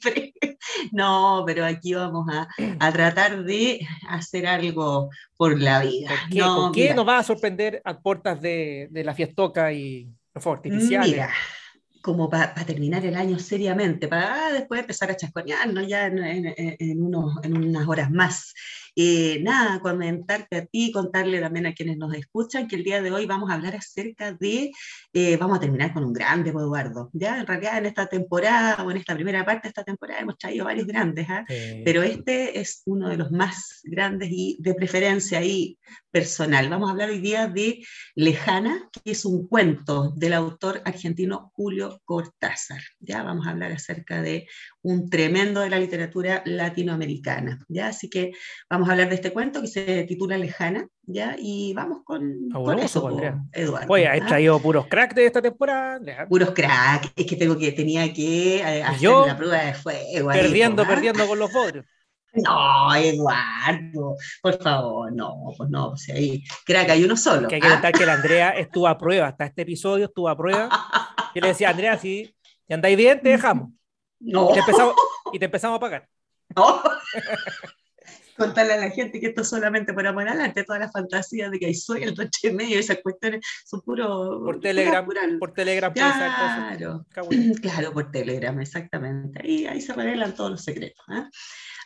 No, 0.93 1.43
pero 1.47 1.65
aquí 1.65 1.95
vamos 1.95 2.27
a, 2.33 2.49
a 2.79 2.93
tratar 2.93 3.45
de 3.45 3.81
hacer 4.09 4.47
algo 4.47 5.11
por 5.37 5.61
la 5.61 5.81
vida. 5.81 6.09
¿Con 6.09 6.31
qué, 6.31 6.39
No, 6.39 6.55
con 6.55 6.73
qué 6.73 6.81
mira, 6.83 6.95
nos 6.95 7.09
va 7.09 7.19
a 7.19 7.23
sorprender 7.25 7.83
a 7.85 7.99
puertas 8.01 8.41
de, 8.41 8.89
de 8.91 9.05
la 9.05 9.15
fiestoca 9.15 9.73
y 9.73 10.09
los 10.35 10.47
artificiales? 10.47 11.11
Mira, 11.11 11.31
como 12.03 12.29
para 12.29 12.55
terminar 12.67 13.05
el 13.07 13.15
año 13.17 13.39
seriamente, 13.39 14.09
para 14.09 14.53
después 14.53 14.81
empezar 14.81 15.11
a 15.11 15.17
chasconearnos 15.17 15.87
ya 15.87 16.07
en, 16.07 16.19
en- 16.19 16.55
en 16.79 17.03
unos, 17.03 17.37
en 17.45 17.57
unas 17.57 17.87
horas 17.89 18.11
más. 18.11 18.55
Eh, 18.95 19.41
nada, 19.43 19.81
comentarte 19.81 20.57
a 20.57 20.67
ti, 20.67 20.93
contarle 20.93 21.41
también 21.41 21.67
a 21.67 21.75
quienes 21.75 21.97
nos 21.97 22.15
escuchan 22.15 22.69
que 22.69 22.77
el 22.77 22.85
día 22.85 23.01
de 23.01 23.11
hoy 23.11 23.25
vamos 23.27 23.51
a 23.51 23.55
hablar 23.55 23.75
acerca 23.75 24.33
de, 24.33 24.71
eh, 25.13 25.37
vamos 25.39 25.57
a 25.57 25.61
terminar 25.61 25.95
con 25.95 26.05
un 26.05 26.13
grande, 26.13 26.51
Eduardo. 26.51 27.11
Ya, 27.15 27.41
en 27.41 27.47
realidad 27.47 27.79
en 27.79 27.87
esta 27.87 28.07
temporada 28.07 28.85
o 28.85 28.91
en 28.91 28.99
esta 28.99 29.15
primera 29.15 29.45
parte 29.45 29.63
de 29.65 29.69
esta 29.69 29.85
temporada 29.85 30.21
hemos 30.21 30.37
traído 30.37 30.67
varios 30.67 30.87
grandes. 30.87 31.27
Eh, 31.49 31.83
pero 31.85 32.03
este 32.03 32.61
es 32.61 32.83
uno 32.87 33.09
de 33.09 33.17
los 33.17 33.31
más 33.31 33.81
grandes 33.85 34.29
y 34.31 34.57
de 34.61 34.75
preferencia 34.75 35.39
ahí 35.39 35.79
personal. 36.11 36.69
Vamos 36.69 36.89
a 36.89 36.93
hablar 36.93 37.09
hoy 37.09 37.21
día 37.21 37.49
de 37.49 37.85
Lejana, 38.15 38.89
que 38.93 39.13
es 39.13 39.25
un 39.25 39.49
cuento 39.49 40.13
del 40.15 40.35
autor 40.35 40.83
argentino 40.85 41.51
Julio 41.55 42.01
Cortázar. 42.05 42.83
Ya 43.01 43.23
vamos 43.23 43.47
a 43.47 43.51
hablar 43.51 43.73
acerca 43.73 44.21
de 44.21 44.47
un 44.83 45.09
tremendo 45.09 45.61
de 45.61 45.71
la 45.71 45.79
literatura 45.79 46.43
latinoamericana. 46.45 47.59
Ya, 47.69 47.89
así 47.89 48.11
que 48.11 48.33
vamos 48.69 48.82
a 48.89 48.93
hablar 48.93 49.09
de 49.09 49.15
este 49.17 49.33
cuento 49.33 49.61
que 49.61 49.67
se 49.67 50.05
titula 50.05 50.39
Lejana. 50.39 50.89
Ya, 51.05 51.37
y 51.39 51.75
vamos 51.75 52.03
con, 52.05 52.21
con 52.21 52.51
Fabuloso, 52.53 52.85
eso, 52.85 53.03
pues. 53.03 53.33
Eduardo. 53.53 53.93
Oye, 53.93 54.09
has 54.09 54.21
¿ah? 54.23 54.27
traído 54.27 54.59
puros 54.61 54.87
cracks 54.87 55.15
de 55.15 55.27
esta 55.27 55.43
temporada. 55.43 55.97
Alejandro. 55.97 56.29
Puros 56.29 56.51
crack, 56.51 57.12
es 57.17 57.27
que 57.27 57.37
tengo 57.37 57.59
que 57.59 57.73
tenía 57.73 58.12
que 58.12 58.59
eh, 58.59 58.83
hacer 58.83 59.01
yo? 59.01 59.27
la 59.27 59.37
prueba 59.37 59.59
de 59.59 59.75
fuego. 59.75 60.29
Perdiendo, 60.31 60.83
¿ah? 60.83 60.87
perdiendo 60.89 61.27
con 61.27 61.39
los 61.39 61.53
bodrios. 61.53 61.85
No, 62.35 62.95
Eduardo, 62.95 64.17
por 64.41 64.62
favor, 64.62 65.12
no, 65.12 65.53
pues 65.55 65.69
no, 65.69 65.89
o 65.91 65.97
sea, 65.99 66.15
ahí, 66.15 66.43
crack, 66.65 66.89
hay 66.89 67.05
uno 67.05 67.15
solo. 67.15 67.47
Que 67.47 67.57
hay 67.57 67.61
que 67.61 67.67
¿ah? 67.67 67.73
contar 67.73 67.93
que 67.93 68.07
la 68.07 68.15
Andrea 68.15 68.51
estuvo 68.51 68.89
a 68.89 68.97
prueba, 68.97 69.29
hasta 69.29 69.45
este 69.45 69.62
episodio 69.62 70.07
estuvo 70.07 70.31
a 70.31 70.37
prueba. 70.37 70.71
Yo 71.35 71.41
le 71.43 71.49
decía, 71.49 71.69
Andrea, 71.69 71.99
si, 71.99 72.35
si 72.67 72.73
andáis 72.73 72.97
bien, 72.97 73.21
te 73.21 73.31
dejamos. 73.31 73.71
No, 74.25 74.51
Y 74.51 74.53
te 74.53 74.61
empezamos, 74.61 74.95
y 75.33 75.39
te 75.41 75.45
empezamos 75.47 75.77
a 75.79 75.81
pagar. 75.81 76.09
no. 76.55 76.81
Contarle 78.43 78.73
a 78.75 78.77
la 78.79 78.91
gente 78.91 79.21
que 79.21 79.27
esto 79.29 79.43
es 79.43 79.49
solamente 79.49 79.93
por 79.95 80.07
amor 80.07 80.29
al 80.29 80.41
arte, 80.41 80.65
todas 80.65 80.81
las 80.81 80.93
fantasías 80.93 81.51
de 81.51 81.59
que 81.59 81.67
hay 81.67 81.75
soy 81.75 82.03
el 82.03 82.15
entre 82.21 82.53
medio, 82.53 82.79
esas 82.79 82.99
cuestiones 83.03 83.45
son 83.65 83.81
puro. 83.83 84.41
Por 84.45 84.61
Telegram, 84.61 85.05
pura- 85.05 85.21
por 85.39 85.53
Telegram, 85.53 85.93
cosas. 85.93 86.77
Claro, 86.77 87.07
claro, 87.63 87.93
por 87.93 88.11
Telegram, 88.11 88.61
exactamente. 88.61 89.41
Ahí, 89.43 89.67
ahí 89.67 89.81
se 89.81 89.93
revelan 89.93 90.35
todos 90.35 90.51
los 90.51 90.63
secretos. 90.65 91.05
¿ah? 91.09 91.29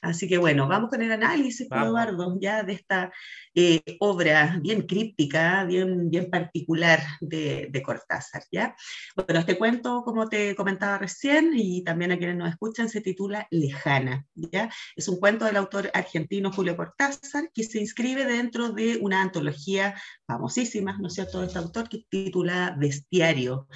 Así 0.03 0.29
que 0.29 0.39
bueno, 0.39 0.69
vamos 0.69 0.91
con 0.91 1.03
el 1.03 1.13
análisis, 1.13 1.69
Vamos. 1.69 1.89
Eduardo, 1.89 2.39
ya 2.41 2.63
de 2.63 2.73
esta 2.75 3.13
eh, 3.55 3.81
obra 4.01 4.59
bien 4.61 4.83
críptica, 4.83 5.65
bien, 5.65 6.11
bien 6.11 6.31
particular 6.31 7.01
de, 7.21 7.69
de 7.71 7.83
Cortázar. 7.83 8.43
¿ya? 8.51 8.75
Bueno, 9.15 9.41
este 9.41 9.59
cuento, 9.59 10.03
como 10.05 10.29
te 10.29 10.55
comentaba 10.55 10.99
recién, 10.99 11.53
y 11.55 11.83
también 11.85 12.13
a 12.13 12.19
quienes 12.19 12.37
nos 12.37 12.51
escuchan, 12.51 12.89
se 12.89 13.01
titula 13.01 13.47
Lejana. 13.51 14.27
¿ya? 14.35 14.71
Es 14.95 15.09
un 15.09 15.19
cuento 15.19 15.45
del 15.45 15.57
autor 15.57 15.91
argentino 15.95 16.53
Julio 16.53 16.77
Cortázar, 16.77 17.51
que 17.53 17.65
se 17.65 17.81
inscribe 17.81 18.25
dentro 18.25 18.71
de 18.71 18.99
una 19.01 19.23
antología 19.23 19.95
famosísima, 20.27 20.97
¿no 20.99 21.09
es 21.09 21.15
cierto?, 21.15 21.41
de 21.41 21.47
este 21.47 21.59
autor, 21.59 21.89
que 21.89 22.05
titula 22.09 22.77
Bestiario, 22.79 23.69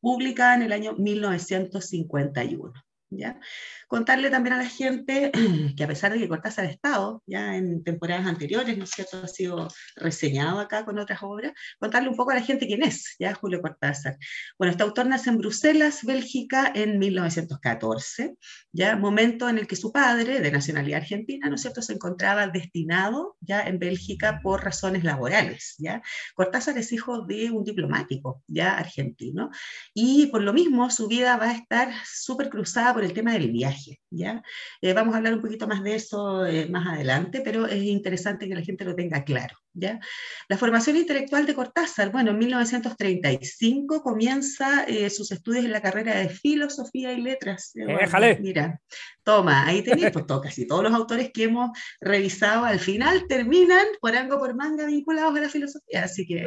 publicada 0.00 0.54
en 0.54 0.62
el 0.62 0.72
año 0.72 0.94
1951. 0.94 2.72
¿Ya? 3.10 3.40
Contarle 3.86 4.30
también 4.30 4.54
a 4.54 4.58
la 4.58 4.68
gente 4.68 5.30
que 5.76 5.84
a 5.84 5.86
pesar 5.86 6.12
de 6.12 6.18
que 6.18 6.28
Cortázar 6.28 6.66
ha 6.66 6.70
estado 6.70 7.22
ya 7.26 7.56
en 7.56 7.82
temporadas 7.82 8.26
anteriores, 8.26 8.76
¿no 8.76 8.84
es 8.84 8.90
cierto?, 8.90 9.20
ha 9.22 9.28
sido 9.28 9.68
reseñado 9.96 10.60
acá 10.60 10.84
con 10.84 10.98
otras 10.98 11.22
obras, 11.22 11.52
contarle 11.78 12.08
un 12.08 12.16
poco 12.16 12.30
a 12.30 12.34
la 12.34 12.42
gente 12.42 12.66
quién 12.66 12.82
es, 12.82 13.16
ya 13.18 13.34
Julio 13.34 13.60
Cortázar. 13.62 14.18
Bueno, 14.58 14.72
este 14.72 14.82
autor 14.82 15.06
nace 15.06 15.30
en 15.30 15.38
Bruselas, 15.38 16.04
Bélgica, 16.04 16.70
en 16.74 16.98
1914, 16.98 18.36
ya 18.72 18.96
momento 18.96 19.48
en 19.48 19.58
el 19.58 19.66
que 19.66 19.76
su 19.76 19.92
padre, 19.92 20.40
de 20.40 20.50
nacionalidad 20.50 21.00
argentina, 21.00 21.48
¿no 21.48 21.54
es 21.54 21.62
cierto?, 21.62 21.82
se 21.82 21.94
encontraba 21.94 22.46
destinado 22.48 23.36
ya 23.40 23.62
en 23.62 23.78
Bélgica 23.78 24.40
por 24.42 24.64
razones 24.64 25.04
laborales, 25.04 25.76
ya. 25.78 26.02
Cortázar 26.34 26.76
es 26.78 26.92
hijo 26.92 27.22
de 27.22 27.50
un 27.50 27.64
diplomático, 27.64 28.42
ya 28.46 28.76
argentino, 28.76 29.50
y 29.94 30.26
por 30.26 30.42
lo 30.42 30.52
mismo 30.52 30.90
su 30.90 31.08
vida 31.08 31.36
va 31.36 31.50
a 31.50 31.54
estar 31.54 31.92
súper 32.04 32.50
cruzada 32.50 32.94
por 32.98 33.04
el 33.04 33.12
tema 33.12 33.32
del 33.32 33.52
viaje, 33.52 34.00
¿ya? 34.10 34.42
Eh, 34.82 34.92
vamos 34.92 35.14
a 35.14 35.18
hablar 35.18 35.32
un 35.34 35.40
poquito 35.40 35.68
más 35.68 35.84
de 35.84 35.94
eso 35.94 36.44
eh, 36.44 36.66
más 36.68 36.84
adelante, 36.88 37.42
pero 37.44 37.66
es 37.68 37.80
interesante 37.84 38.48
que 38.48 38.56
la 38.56 38.62
gente 38.62 38.84
lo 38.84 38.96
tenga 38.96 39.22
claro, 39.22 39.56
¿ya? 39.72 40.00
La 40.48 40.58
formación 40.58 40.96
intelectual 40.96 41.46
de 41.46 41.54
Cortázar, 41.54 42.10
bueno, 42.10 42.32
en 42.32 42.38
1935 42.38 44.02
comienza 44.02 44.82
eh, 44.84 45.08
sus 45.10 45.30
estudios 45.30 45.64
en 45.64 45.70
la 45.70 45.80
carrera 45.80 46.16
de 46.16 46.28
Filosofía 46.28 47.12
y 47.12 47.20
Letras. 47.22 47.70
Bueno, 47.74 48.00
Déjale. 48.00 48.38
Mira, 48.40 48.80
toma, 49.22 49.64
ahí 49.64 49.82
tenéis, 49.82 50.10
pues 50.10 50.26
todo, 50.26 50.40
casi 50.40 50.66
todos 50.66 50.82
los 50.82 50.92
autores 50.92 51.30
que 51.32 51.44
hemos 51.44 51.70
revisado 52.00 52.64
al 52.64 52.80
final 52.80 53.26
terminan 53.28 53.86
por 54.00 54.16
algo 54.16 54.40
por 54.40 54.56
manga 54.56 54.86
vinculados 54.86 55.36
a 55.36 55.40
la 55.40 55.48
filosofía, 55.48 56.02
así 56.02 56.26
que 56.26 56.42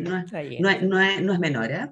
no 0.00 0.18
es 0.18 0.26
no 0.60 0.68
es, 0.68 0.82
no 0.82 1.00
es- 1.00 1.22
no 1.22 1.32
es 1.32 1.38
menor, 1.38 1.70
¿eh? 1.72 1.88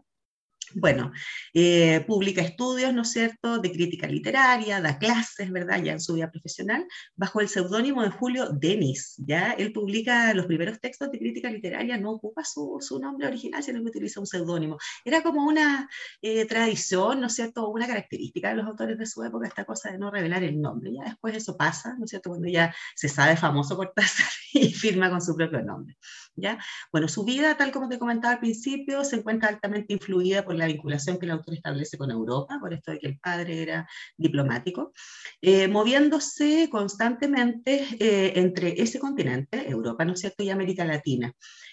Bueno, 0.75 1.13
eh, 1.55 2.05
publica 2.07 2.43
estudios, 2.43 2.93
¿no 2.93 3.03
es 3.03 3.13
cierto?, 3.13 3.59
de 3.59 3.71
crítica 3.71 4.07
literaria, 4.07 4.81
da 4.81 4.99
clases, 4.99 5.51
¿verdad?, 5.51 5.83
ya 5.83 5.93
en 5.93 6.01
su 6.01 6.15
vida 6.15 6.31
profesional, 6.31 6.87
bajo 7.15 7.41
el 7.41 7.49
seudónimo 7.49 8.03
de 8.03 8.11
Julio 8.11 8.49
Denis, 8.51 9.15
¿ya? 9.19 9.53
Él 9.53 9.73
publica 9.73 10.35
los 10.35 10.47
primeros 10.47 10.81
textos 10.81 11.11
de 11.13 11.19
crítica 11.19 11.51
literaria, 11.51 11.97
no 11.99 12.13
ocupa 12.13 12.45
su, 12.45 12.79
su 12.81 12.99
nombre 12.99 13.29
original, 13.29 13.63
sino 13.63 13.81
que 13.81 13.91
utiliza 13.91 14.21
un 14.21 14.27
seudónimo. 14.27 14.77
Era 15.05 15.23
como 15.23 15.47
una 15.47 15.89
eh, 16.21 16.45
tradición, 16.47 17.21
¿no 17.21 17.29
es 17.29 17.35
cierto?, 17.35 17.69
una 17.69 17.87
característica 17.87 18.49
de 18.49 18.57
los 18.57 18.67
autores 18.67 18.99
de 18.99 19.07
su 19.07 19.23
época, 19.23 19.47
esta 19.47 19.65
cosa 19.65 19.93
de 19.93 19.99
no 19.99 20.11
revelar 20.11 20.43
el 20.43 20.61
nombre. 20.61 20.93
Ya 20.93 21.05
después 21.05 21.37
eso 21.37 21.57
pasa, 21.57 21.95
¿no 21.99 22.05
es 22.05 22.11
cierto?, 22.11 22.31
cuando 22.31 22.49
ya 22.49 22.75
se 22.95 23.09
sabe 23.09 23.37
famoso 23.37 23.77
Cortázar 23.77 24.27
y 24.53 24.73
firma 24.73 25.11
con 25.11 25.23
su 25.23 25.37
propio 25.37 25.63
nombre, 25.63 25.97
¿ya? 26.37 26.59
Bueno, 26.93 27.09
su 27.09 27.25
vida, 27.25 27.57
tal 27.57 27.73
como 27.73 27.89
te 27.89 27.99
comentaba 27.99 28.35
al 28.35 28.41
principio, 28.41 29.05
se 29.05 29.17
encuentra 29.17 29.49
altamente 29.49 29.93
influida 29.95 30.45
por 30.45 30.55
la 30.55 30.67
vinculación 30.67 31.19
que 31.19 31.27
el 31.27 31.33
autor 31.33 31.55
establece 31.55 31.97
con 31.97 32.11
Europa, 32.11 32.59
por 32.61 32.75
esto 32.75 32.93
de 32.93 32.99
que 32.99 33.07
el 33.09 33.19
padre 33.19 33.63
era 33.63 33.89
diplomático, 34.17 34.93
eh, 35.41 35.69
moviéndose 35.69 36.69
constantemente 36.71 37.87
eh, 37.99 38.33
entre 38.37 38.81
ese 38.81 38.99
continente, 38.99 39.69
Europa, 39.69 40.05
¿no 40.05 40.13
es 40.13 40.21
cierto?, 40.21 40.43
y 40.43 40.51
América 40.51 40.85
Latina, 40.85 41.33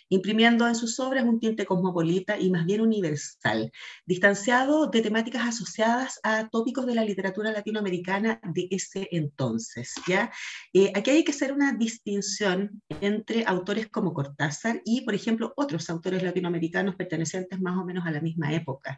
imprimiendo 0.10 0.68
en 0.68 0.76
sus 0.76 1.00
obras 1.00 1.26
un 1.26 1.40
tinte 1.40 1.66
cosmopolita 1.66 2.40
y 2.40 2.50
más 2.50 2.66
bien 2.66 2.82
universal, 2.82 3.72
distanciado 4.06 4.88
de 4.88 5.02
temáticas 5.02 5.48
asociadas 5.48 6.20
a 6.24 6.48
tópicos 6.50 6.86
de 6.86 6.96
la 6.96 7.04
literatura 7.04 7.52
latinoamericana 7.52 8.40
de 8.44 8.68
ese 8.72 9.10
entonces, 9.12 9.94
¿ya? 10.08 10.32
Eh, 10.74 10.92
aquí 10.96 11.10
hay 11.10 11.24
que 11.24 11.32
hacer 11.32 11.52
una 11.52 11.74
distinción 11.74 12.82
entre 13.02 13.44
autores 13.46 13.90
como 13.90 14.14
Cortázar 14.14 14.53
y, 14.86 15.02
por 15.02 15.16
ejemplo, 15.16 15.54
otros 15.56 15.90
autores 15.90 16.24
latinoamericanos 16.24 16.96
pertenecientes 16.96 17.60
más 17.60 17.78
o 17.78 17.86
menos 17.86 18.06
a 18.06 18.12
la 18.12 18.22
misma 18.22 18.54
época. 18.54 18.98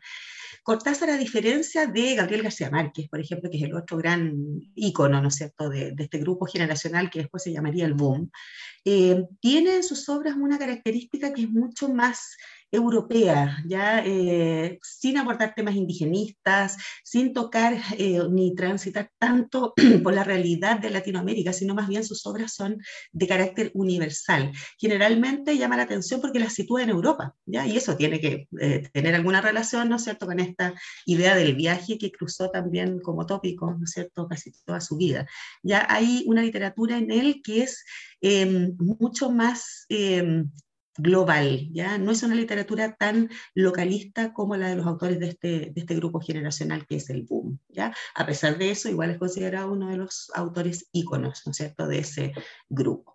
Cortázar, 0.63 1.11
a 1.11 1.17
diferencia 1.17 1.85
de 1.85 2.15
Gabriel 2.15 2.41
García 2.41 2.71
Márquez, 2.71 3.07
por 3.07 3.19
ejemplo, 3.19 3.49
que 3.51 3.57
es 3.57 3.63
el 3.63 3.75
otro 3.75 3.97
gran 3.97 4.33
ícono, 4.73 5.21
¿no 5.21 5.27
es 5.27 5.35
cierto?, 5.35 5.69
de, 5.69 5.93
este 5.97 6.17
grupo 6.17 6.45
generacional 6.47 7.09
que 7.09 7.19
después 7.19 7.43
se 7.43 7.51
llamaría 7.51 7.85
el 7.85 7.93
boom, 7.93 8.31
eh, 8.83 9.25
tiene 9.39 9.75
en 9.75 9.83
sus 9.83 10.09
obras 10.09 10.35
una 10.35 10.57
característica 10.57 11.33
que 11.33 11.43
es 11.43 11.49
mucho 11.49 11.89
más 11.89 12.35
europea, 12.71 13.57
ya 13.65 14.03
eh, 14.05 14.79
sin 14.81 15.17
abordar 15.17 15.53
temas 15.55 15.75
indigenistas, 15.75 16.77
sin 17.03 17.33
tocar 17.33 17.77
eh, 17.97 18.21
ni 18.29 18.53
transitar 18.55 19.11
tanto 19.17 19.73
por 20.03 20.13
la 20.13 20.23
realidad 20.23 20.79
de 20.79 20.89
Latinoamérica, 20.89 21.53
sino 21.53 21.73
más 21.73 21.87
bien 21.87 22.03
sus 22.03 22.25
obras 22.25 22.53
son 22.53 22.81
de 23.11 23.27
carácter 23.27 23.71
universal. 23.73 24.51
Generalmente 24.77 25.57
llama 25.57 25.77
la 25.77 25.83
atención 25.83 26.21
porque 26.21 26.39
las 26.39 26.53
sitúa 26.53 26.83
en 26.83 26.89
Europa, 26.89 27.35
¿ya? 27.45 27.65
y 27.65 27.77
eso 27.77 27.95
tiene 27.95 28.19
que 28.19 28.47
eh, 28.59 28.89
tener 28.91 29.15
alguna 29.15 29.41
relación, 29.41 29.89
¿no 29.89 29.97
es 29.97 30.03
cierto?, 30.03 30.25
con 30.25 30.39
esta 30.39 30.73
idea 31.05 31.35
del 31.35 31.55
viaje 31.55 31.97
que 31.97 32.11
cruzó 32.11 32.49
también 32.49 32.99
como 32.99 33.25
tópico, 33.25 33.71
¿no 33.71 33.83
es 33.83 33.91
cierto?, 33.91 34.27
casi 34.27 34.51
toda 34.65 34.81
su 34.81 34.97
vida. 34.97 35.27
Ya 35.63 35.85
hay 35.89 36.23
una 36.27 36.41
literatura 36.41 36.97
en 36.97 37.11
él 37.11 37.41
que 37.43 37.63
es 37.63 37.85
eh, 38.21 38.71
mucho 38.77 39.29
más 39.29 39.85
eh, 39.89 40.43
global, 40.97 41.69
¿ya? 41.71 41.97
No 41.97 42.11
es 42.11 42.23
una 42.23 42.35
literatura 42.35 42.95
tan 42.95 43.29
localista 43.53 44.33
como 44.33 44.55
la 44.55 44.69
de 44.69 44.75
los 44.75 44.87
autores 44.87 45.19
de 45.19 45.27
este, 45.29 45.47
de 45.47 45.73
este 45.75 45.95
grupo 45.95 46.19
generacional 46.19 46.85
que 46.85 46.97
es 46.97 47.09
el 47.09 47.23
boom, 47.23 47.59
¿ya? 47.69 47.93
A 48.15 48.25
pesar 48.25 48.57
de 48.57 48.71
eso, 48.71 48.89
igual 48.89 49.11
es 49.11 49.17
considerado 49.17 49.71
uno 49.71 49.89
de 49.89 49.97
los 49.97 50.31
autores 50.33 50.89
íconos, 50.91 51.43
¿no 51.45 51.51
es 51.51 51.57
cierto?, 51.57 51.87
de 51.87 51.99
ese 51.99 52.33
grupo. 52.69 53.14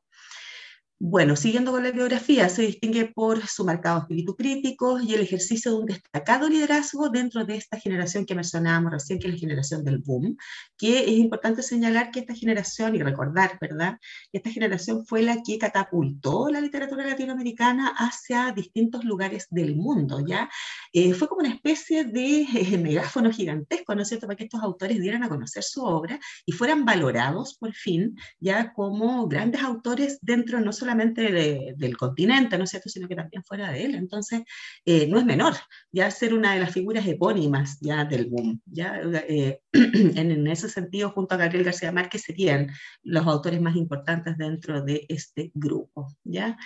Bueno, 1.02 1.34
siguiendo 1.34 1.72
con 1.72 1.82
la 1.82 1.92
biografía, 1.92 2.50
se 2.50 2.60
distingue 2.60 3.06
por 3.06 3.46
su 3.46 3.64
marcado 3.64 4.00
espíritu 4.00 4.36
crítico 4.36 5.00
y 5.00 5.14
el 5.14 5.22
ejercicio 5.22 5.70
de 5.70 5.78
un 5.78 5.86
destacado 5.86 6.46
liderazgo 6.46 7.08
dentro 7.08 7.46
de 7.46 7.56
esta 7.56 7.80
generación 7.80 8.26
que 8.26 8.34
mencionábamos 8.34 8.92
recién, 8.92 9.18
que 9.18 9.28
es 9.28 9.32
la 9.32 9.40
generación 9.40 9.82
del 9.82 9.96
boom, 9.96 10.36
que 10.76 11.04
es 11.04 11.12
importante 11.12 11.62
señalar 11.62 12.10
que 12.10 12.20
esta 12.20 12.34
generación, 12.34 12.94
y 12.94 13.02
recordar, 13.02 13.56
¿verdad? 13.58 13.96
Esta 14.30 14.50
generación 14.50 15.06
fue 15.06 15.22
la 15.22 15.42
que 15.42 15.56
catapultó 15.58 16.50
la 16.50 16.60
literatura 16.60 17.06
latinoamericana 17.06 17.94
hacia 17.96 18.52
distintos 18.52 19.02
lugares 19.02 19.46
del 19.48 19.76
mundo, 19.76 20.22
¿ya? 20.26 20.50
Eh, 20.92 21.14
fue 21.14 21.28
como 21.28 21.40
una 21.40 21.54
especie 21.54 22.04
de 22.04 22.42
eh, 22.42 22.76
megáfono 22.76 23.30
gigantesco, 23.30 23.94
¿no 23.94 24.02
es 24.02 24.08
cierto?, 24.08 24.26
para 24.26 24.36
que 24.36 24.44
estos 24.44 24.62
autores 24.62 25.00
dieran 25.00 25.22
a 25.22 25.30
conocer 25.30 25.62
su 25.62 25.82
obra 25.82 26.20
y 26.44 26.52
fueran 26.52 26.84
valorados, 26.84 27.54
por 27.54 27.72
fin, 27.72 28.18
ya 28.38 28.74
como 28.74 29.26
grandes 29.28 29.62
autores 29.62 30.18
dentro 30.20 30.60
no 30.60 30.74
solamente 30.90 31.74
del 31.76 31.96
continente, 31.96 32.58
¿no 32.58 32.64
es 32.64 32.70
cierto?, 32.70 32.88
sino 32.88 33.06
que 33.06 33.14
también 33.14 33.44
fuera 33.44 33.70
de 33.70 33.84
él. 33.84 33.94
Entonces, 33.94 34.42
eh, 34.84 35.06
no 35.06 35.18
es 35.18 35.24
menor 35.24 35.54
ya 35.92 36.10
ser 36.10 36.34
una 36.34 36.54
de 36.54 36.60
las 36.60 36.72
figuras 36.72 37.06
epónimas 37.06 37.78
ya 37.80 38.04
del 38.04 38.26
boom. 38.26 38.60
¿ya? 38.66 39.00
Eh, 39.28 39.60
en, 39.72 40.46
ese 40.48 40.68
sentido, 40.68 41.10
junto 41.10 41.34
a 41.34 41.38
Gabriel 41.38 41.64
García 41.64 41.92
Márquez, 41.92 42.22
serían 42.22 42.72
los 43.04 43.24
autores 43.26 43.60
más 43.60 43.76
importantes 43.76 44.36
dentro 44.36 44.82
de 44.82 45.06
este 45.08 45.52
grupo. 45.54 46.08
¿ya? 46.24 46.56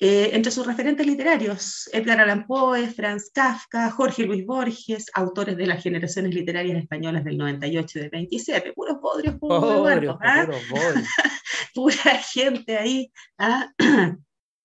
Eh, 0.00 0.30
entre 0.32 0.50
sus 0.52 0.66
referentes 0.66 1.06
literarios, 1.06 1.88
Edgar 1.92 2.20
Allan 2.20 2.46
Poe, 2.46 2.88
Franz 2.88 3.30
Kafka, 3.32 3.90
Jorge 3.90 4.24
Luis 4.24 4.44
Borges, 4.44 5.06
autores 5.14 5.56
de 5.56 5.66
las 5.66 5.82
generaciones 5.82 6.34
literarias 6.34 6.78
españolas 6.78 7.24
del 7.24 7.38
98 7.38 7.98
y 7.98 8.02
del 8.02 8.10
27, 8.10 8.72
puros 8.72 8.98
podrios, 9.00 9.36
puros 9.36 10.18
¿ah? 10.20 10.46
pura 11.74 12.18
gente 12.32 12.76
ahí, 12.76 13.12
¿ah? 13.38 13.63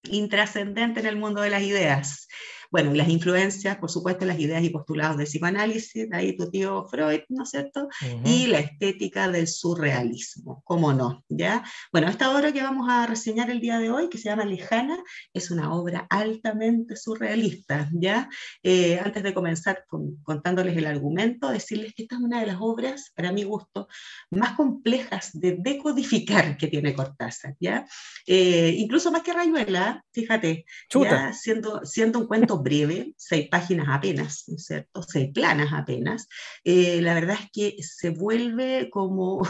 intrascendente 0.03 0.99
en 0.99 1.05
el 1.05 1.17
mundo 1.17 1.41
de 1.41 1.49
las 1.49 1.61
ideas. 1.61 2.27
Bueno, 2.71 2.93
y 2.93 2.97
las 2.97 3.09
influencias, 3.09 3.77
por 3.77 3.89
supuesto, 3.89 4.25
las 4.25 4.39
ideas 4.39 4.63
y 4.63 4.69
postulados 4.69 5.17
del 5.17 5.25
psicoanálisis, 5.25 6.07
ahí 6.11 6.37
tu 6.37 6.49
tío 6.51 6.85
Freud, 6.87 7.21
¿no 7.29 7.43
es 7.43 7.49
cierto? 7.49 7.89
Y 8.23 8.47
la 8.47 8.59
estética 8.59 9.27
del 9.27 9.47
surrealismo, 9.47 10.61
¿cómo 10.65 10.93
no? 10.93 11.23
¿Ya? 11.29 11.63
Bueno, 11.91 12.09
esta 12.09 12.35
obra 12.35 12.51
que 12.51 12.61
vamos 12.61 12.87
a 12.89 13.07
reseñar 13.07 13.49
el 13.49 13.59
día 13.59 13.79
de 13.79 13.89
hoy, 13.89 14.09
que 14.09 14.19
se 14.19 14.29
llama 14.29 14.45
Lejana, 14.45 14.97
es 15.33 15.49
una 15.49 15.73
obra 15.73 16.05
altamente 16.09 16.95
surrealista, 16.95 17.89
¿ya? 17.91 18.29
Eh, 18.61 18.99
antes 18.99 19.23
de 19.23 19.33
comenzar 19.33 19.85
contándoles 20.23 20.77
el 20.77 20.85
argumento, 20.85 21.49
decirles 21.49 21.93
que 21.95 22.03
esta 22.03 22.15
es 22.15 22.21
una 22.21 22.39
de 22.39 22.47
las 22.47 22.57
obras, 22.59 23.11
para 23.15 23.31
mi 23.31 23.43
gusto, 23.43 23.87
más 24.29 24.55
complejas 24.55 25.31
de 25.33 25.57
decodificar 25.59 26.55
que 26.57 26.67
tiene 26.67 26.93
Cortázar, 26.93 27.55
¿ya? 27.59 27.87
Eh, 28.27 28.75
incluso 28.77 29.11
más 29.11 29.23
que 29.23 29.33
Rayuela, 29.33 30.03
fíjate, 30.11 30.65
ya 30.93 31.33
siendo, 31.33 31.83
siendo 31.85 32.19
un 32.19 32.27
cuento 32.27 32.58
breve, 32.59 33.13
seis 33.17 33.47
páginas 33.49 33.87
apenas, 33.89 34.43
¿no 34.47 34.55
es 34.55 34.65
cierto? 34.65 35.03
Seis 35.03 35.31
planas 35.33 35.73
apenas, 35.73 36.27
eh, 36.63 37.01
la 37.01 37.13
verdad 37.13 37.37
es 37.39 37.49
que 37.51 37.83
se 37.83 38.09
vuelve 38.11 38.89
como 38.91 39.41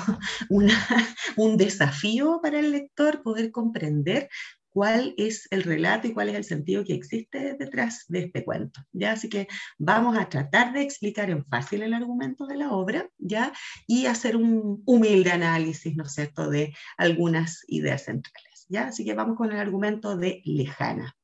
un 1.38 1.58
desafío 1.58 2.40
para 2.42 2.60
el 2.60 2.72
lector 2.72 3.22
poder 3.24 3.52
comprender 3.52 4.30
cuál 4.70 5.14
es 5.18 5.48
el 5.52 5.64
relato 5.64 6.08
y 6.08 6.14
cuál 6.14 6.30
es 6.30 6.36
el 6.36 6.44
sentido 6.44 6.84
que 6.84 6.94
existe 6.94 7.56
detrás 7.56 8.06
de 8.08 8.20
este 8.20 8.44
cuento. 8.44 8.82
¿ya? 8.92 9.14
Así 9.14 9.30
que 9.30 9.48
vamos 9.78 10.18
a 10.18 10.30
tratar 10.30 10.74
de 10.74 10.82
explicar 10.82 11.30
en 11.30 11.46
fácil 11.46 11.82
el 11.82 11.94
argumento 11.94 12.46
de 12.48 12.58
la 12.58 12.72
obra 12.72 13.10
¿ya? 13.18 13.52
y 13.88 14.06
hacer 14.06 14.36
un 14.36 14.84
humilde 14.86 15.32
análisis, 15.32 15.96
¿no 15.96 16.04
es 16.04 16.14
cierto?, 16.14 16.50
de 16.50 16.74
algunas 16.98 17.64
ideas 17.68 18.04
centrales. 18.06 18.66
¿ya? 18.70 18.88
Así 18.88 19.04
que 19.04 19.14
vamos 19.14 19.38
con 19.38 19.52
el 19.52 19.60
argumento 19.60 20.16
de 20.16 20.42
Lejana. 20.46 21.16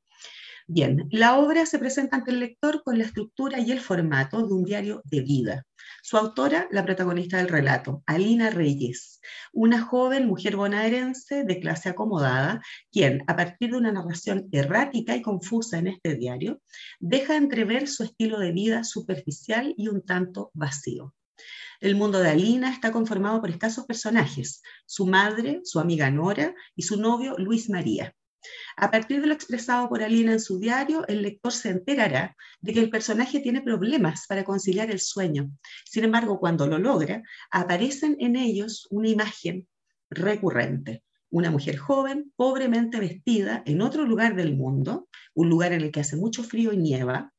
Bien, 0.68 1.08
la 1.12 1.38
obra 1.38 1.64
se 1.64 1.78
presenta 1.78 2.16
ante 2.16 2.32
el 2.32 2.40
lector 2.40 2.82
con 2.82 2.98
la 2.98 3.04
estructura 3.04 3.60
y 3.60 3.70
el 3.70 3.80
formato 3.80 4.44
de 4.44 4.52
un 4.52 4.64
diario 4.64 5.00
de 5.04 5.20
vida. 5.20 5.64
Su 6.02 6.16
autora, 6.16 6.66
la 6.72 6.84
protagonista 6.84 7.36
del 7.36 7.48
relato, 7.48 8.02
Alina 8.04 8.50
Reyes, 8.50 9.20
una 9.52 9.80
joven 9.80 10.26
mujer 10.26 10.56
bonaerense 10.56 11.44
de 11.44 11.60
clase 11.60 11.90
acomodada, 11.90 12.60
quien, 12.90 13.22
a 13.28 13.36
partir 13.36 13.70
de 13.70 13.76
una 13.76 13.92
narración 13.92 14.48
errática 14.50 15.14
y 15.14 15.22
confusa 15.22 15.78
en 15.78 15.86
este 15.86 16.16
diario, 16.16 16.60
deja 16.98 17.36
entrever 17.36 17.86
su 17.86 18.02
estilo 18.02 18.40
de 18.40 18.50
vida 18.50 18.82
superficial 18.82 19.72
y 19.76 19.86
un 19.86 20.04
tanto 20.04 20.50
vacío. 20.52 21.14
El 21.80 21.94
mundo 21.94 22.18
de 22.18 22.30
Alina 22.30 22.72
está 22.72 22.90
conformado 22.90 23.40
por 23.40 23.50
escasos 23.50 23.86
personajes, 23.86 24.62
su 24.84 25.06
madre, 25.06 25.60
su 25.62 25.78
amiga 25.78 26.10
Nora 26.10 26.56
y 26.74 26.82
su 26.82 27.00
novio 27.00 27.36
Luis 27.38 27.70
María. 27.70 28.16
A 28.76 28.90
partir 28.90 29.20
de 29.20 29.26
lo 29.26 29.34
expresado 29.34 29.88
por 29.88 30.02
Alina 30.02 30.32
en 30.32 30.40
su 30.40 30.58
diario, 30.58 31.06
el 31.08 31.22
lector 31.22 31.52
se 31.52 31.70
enterará 31.70 32.36
de 32.60 32.72
que 32.72 32.80
el 32.80 32.90
personaje 32.90 33.40
tiene 33.40 33.62
problemas 33.62 34.26
para 34.26 34.44
conciliar 34.44 34.90
el 34.90 35.00
sueño. 35.00 35.50
Sin 35.84 36.04
embargo, 36.04 36.38
cuando 36.38 36.66
lo 36.66 36.78
logra, 36.78 37.22
aparecen 37.50 38.16
en 38.20 38.36
ellos 38.36 38.86
una 38.90 39.08
imagen 39.08 39.66
recurrente. 40.10 41.02
Una 41.30 41.50
mujer 41.50 41.76
joven, 41.76 42.32
pobremente 42.36 43.00
vestida, 43.00 43.62
en 43.66 43.82
otro 43.82 44.04
lugar 44.04 44.36
del 44.36 44.56
mundo, 44.56 45.08
un 45.34 45.48
lugar 45.48 45.72
en 45.72 45.80
el 45.80 45.90
que 45.90 46.00
hace 46.00 46.16
mucho 46.16 46.44
frío 46.44 46.72
y 46.72 46.76
nieva. 46.76 47.32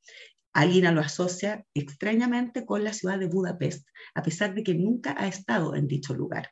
Alina 0.53 0.91
lo 0.91 1.01
asocia 1.01 1.65
extrañamente 1.73 2.65
con 2.65 2.83
la 2.83 2.93
ciudad 2.93 3.19
de 3.19 3.27
Budapest, 3.27 3.87
a 4.15 4.23
pesar 4.23 4.55
de 4.55 4.63
que 4.63 4.73
nunca 4.73 5.15
ha 5.17 5.27
estado 5.27 5.75
en 5.75 5.87
dicho 5.87 6.13
lugar. 6.13 6.49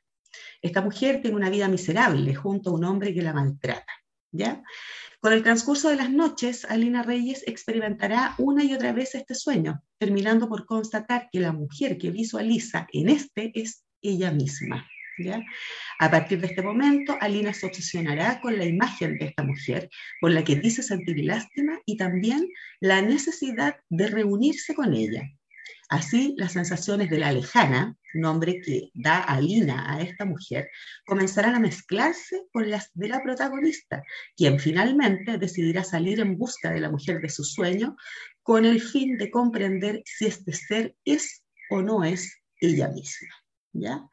Esta 0.61 0.81
mujer 0.81 1.21
tiene 1.21 1.37
una 1.37 1.49
vida 1.49 1.67
miserable 1.67 2.35
junto 2.35 2.69
a 2.69 2.73
un 2.73 2.83
hombre 2.85 3.13
que 3.13 3.21
la 3.21 3.33
maltrata. 3.33 3.93
Con 5.19 5.33
el 5.33 5.43
transcurso 5.43 5.89
de 5.89 5.95
las 5.95 6.11
noches, 6.11 6.65
Alina 6.65 7.01
Reyes 7.01 7.43
experimentará 7.47 8.35
una 8.37 8.63
y 8.63 8.73
otra 8.73 8.93
vez 8.93 9.15
este 9.15 9.33
sueño, 9.33 9.81
terminando 9.97 10.47
por 10.47 10.65
constatar 10.65 11.29
que 11.31 11.39
la 11.39 11.51
mujer 11.51 11.97
que 11.97 12.11
visualiza 12.11 12.87
en 12.93 13.09
este 13.09 13.51
es 13.55 13.83
ella 14.01 14.31
misma. 14.31 14.87
¿Ya? 15.17 15.41
A 15.99 16.11
partir 16.11 16.41
de 16.41 16.47
este 16.47 16.61
momento, 16.61 17.17
Alina 17.21 17.53
se 17.53 17.65
obsesionará 17.65 18.41
con 18.41 18.57
la 18.57 18.65
imagen 18.65 19.17
de 19.17 19.27
esta 19.27 19.43
mujer, 19.43 19.89
por 20.19 20.31
la 20.31 20.43
que 20.43 20.57
dice 20.57 20.83
sentir 20.83 21.23
lástima 21.23 21.79
y 21.85 21.95
también 21.95 22.49
la 22.81 23.01
necesidad 23.01 23.77
de 23.89 24.07
reunirse 24.07 24.75
con 24.75 24.93
ella. 24.93 25.23
Así, 25.89 26.35
las 26.37 26.53
sensaciones 26.53 27.09
de 27.09 27.19
la 27.19 27.31
lejana, 27.31 27.95
nombre 28.13 28.59
que 28.61 28.89
da 28.93 29.19
Alina 29.19 29.93
a 29.93 30.01
esta 30.01 30.25
mujer, 30.25 30.69
comenzarán 31.05 31.55
a 31.55 31.59
mezclarse 31.59 32.43
con 32.51 32.69
las 32.69 32.91
de 32.93 33.09
la 33.09 33.21
protagonista, 33.21 34.03
quien 34.35 34.59
finalmente 34.59 35.37
decidirá 35.37 35.83
salir 35.83 36.19
en 36.19 36.37
busca 36.37 36.71
de 36.71 36.79
la 36.79 36.89
mujer 36.89 37.21
de 37.21 37.29
su 37.29 37.43
sueño 37.43 37.95
con 38.41 38.65
el 38.65 38.81
fin 38.81 39.17
de 39.17 39.29
comprender 39.29 40.01
si 40.05 40.25
este 40.27 40.53
ser 40.53 40.95
es 41.05 41.43
o 41.69 41.81
no 41.81 42.03
es 42.03 42.41
ella 42.59 42.89
misma. 42.89 43.35
¿ya? 43.73 44.07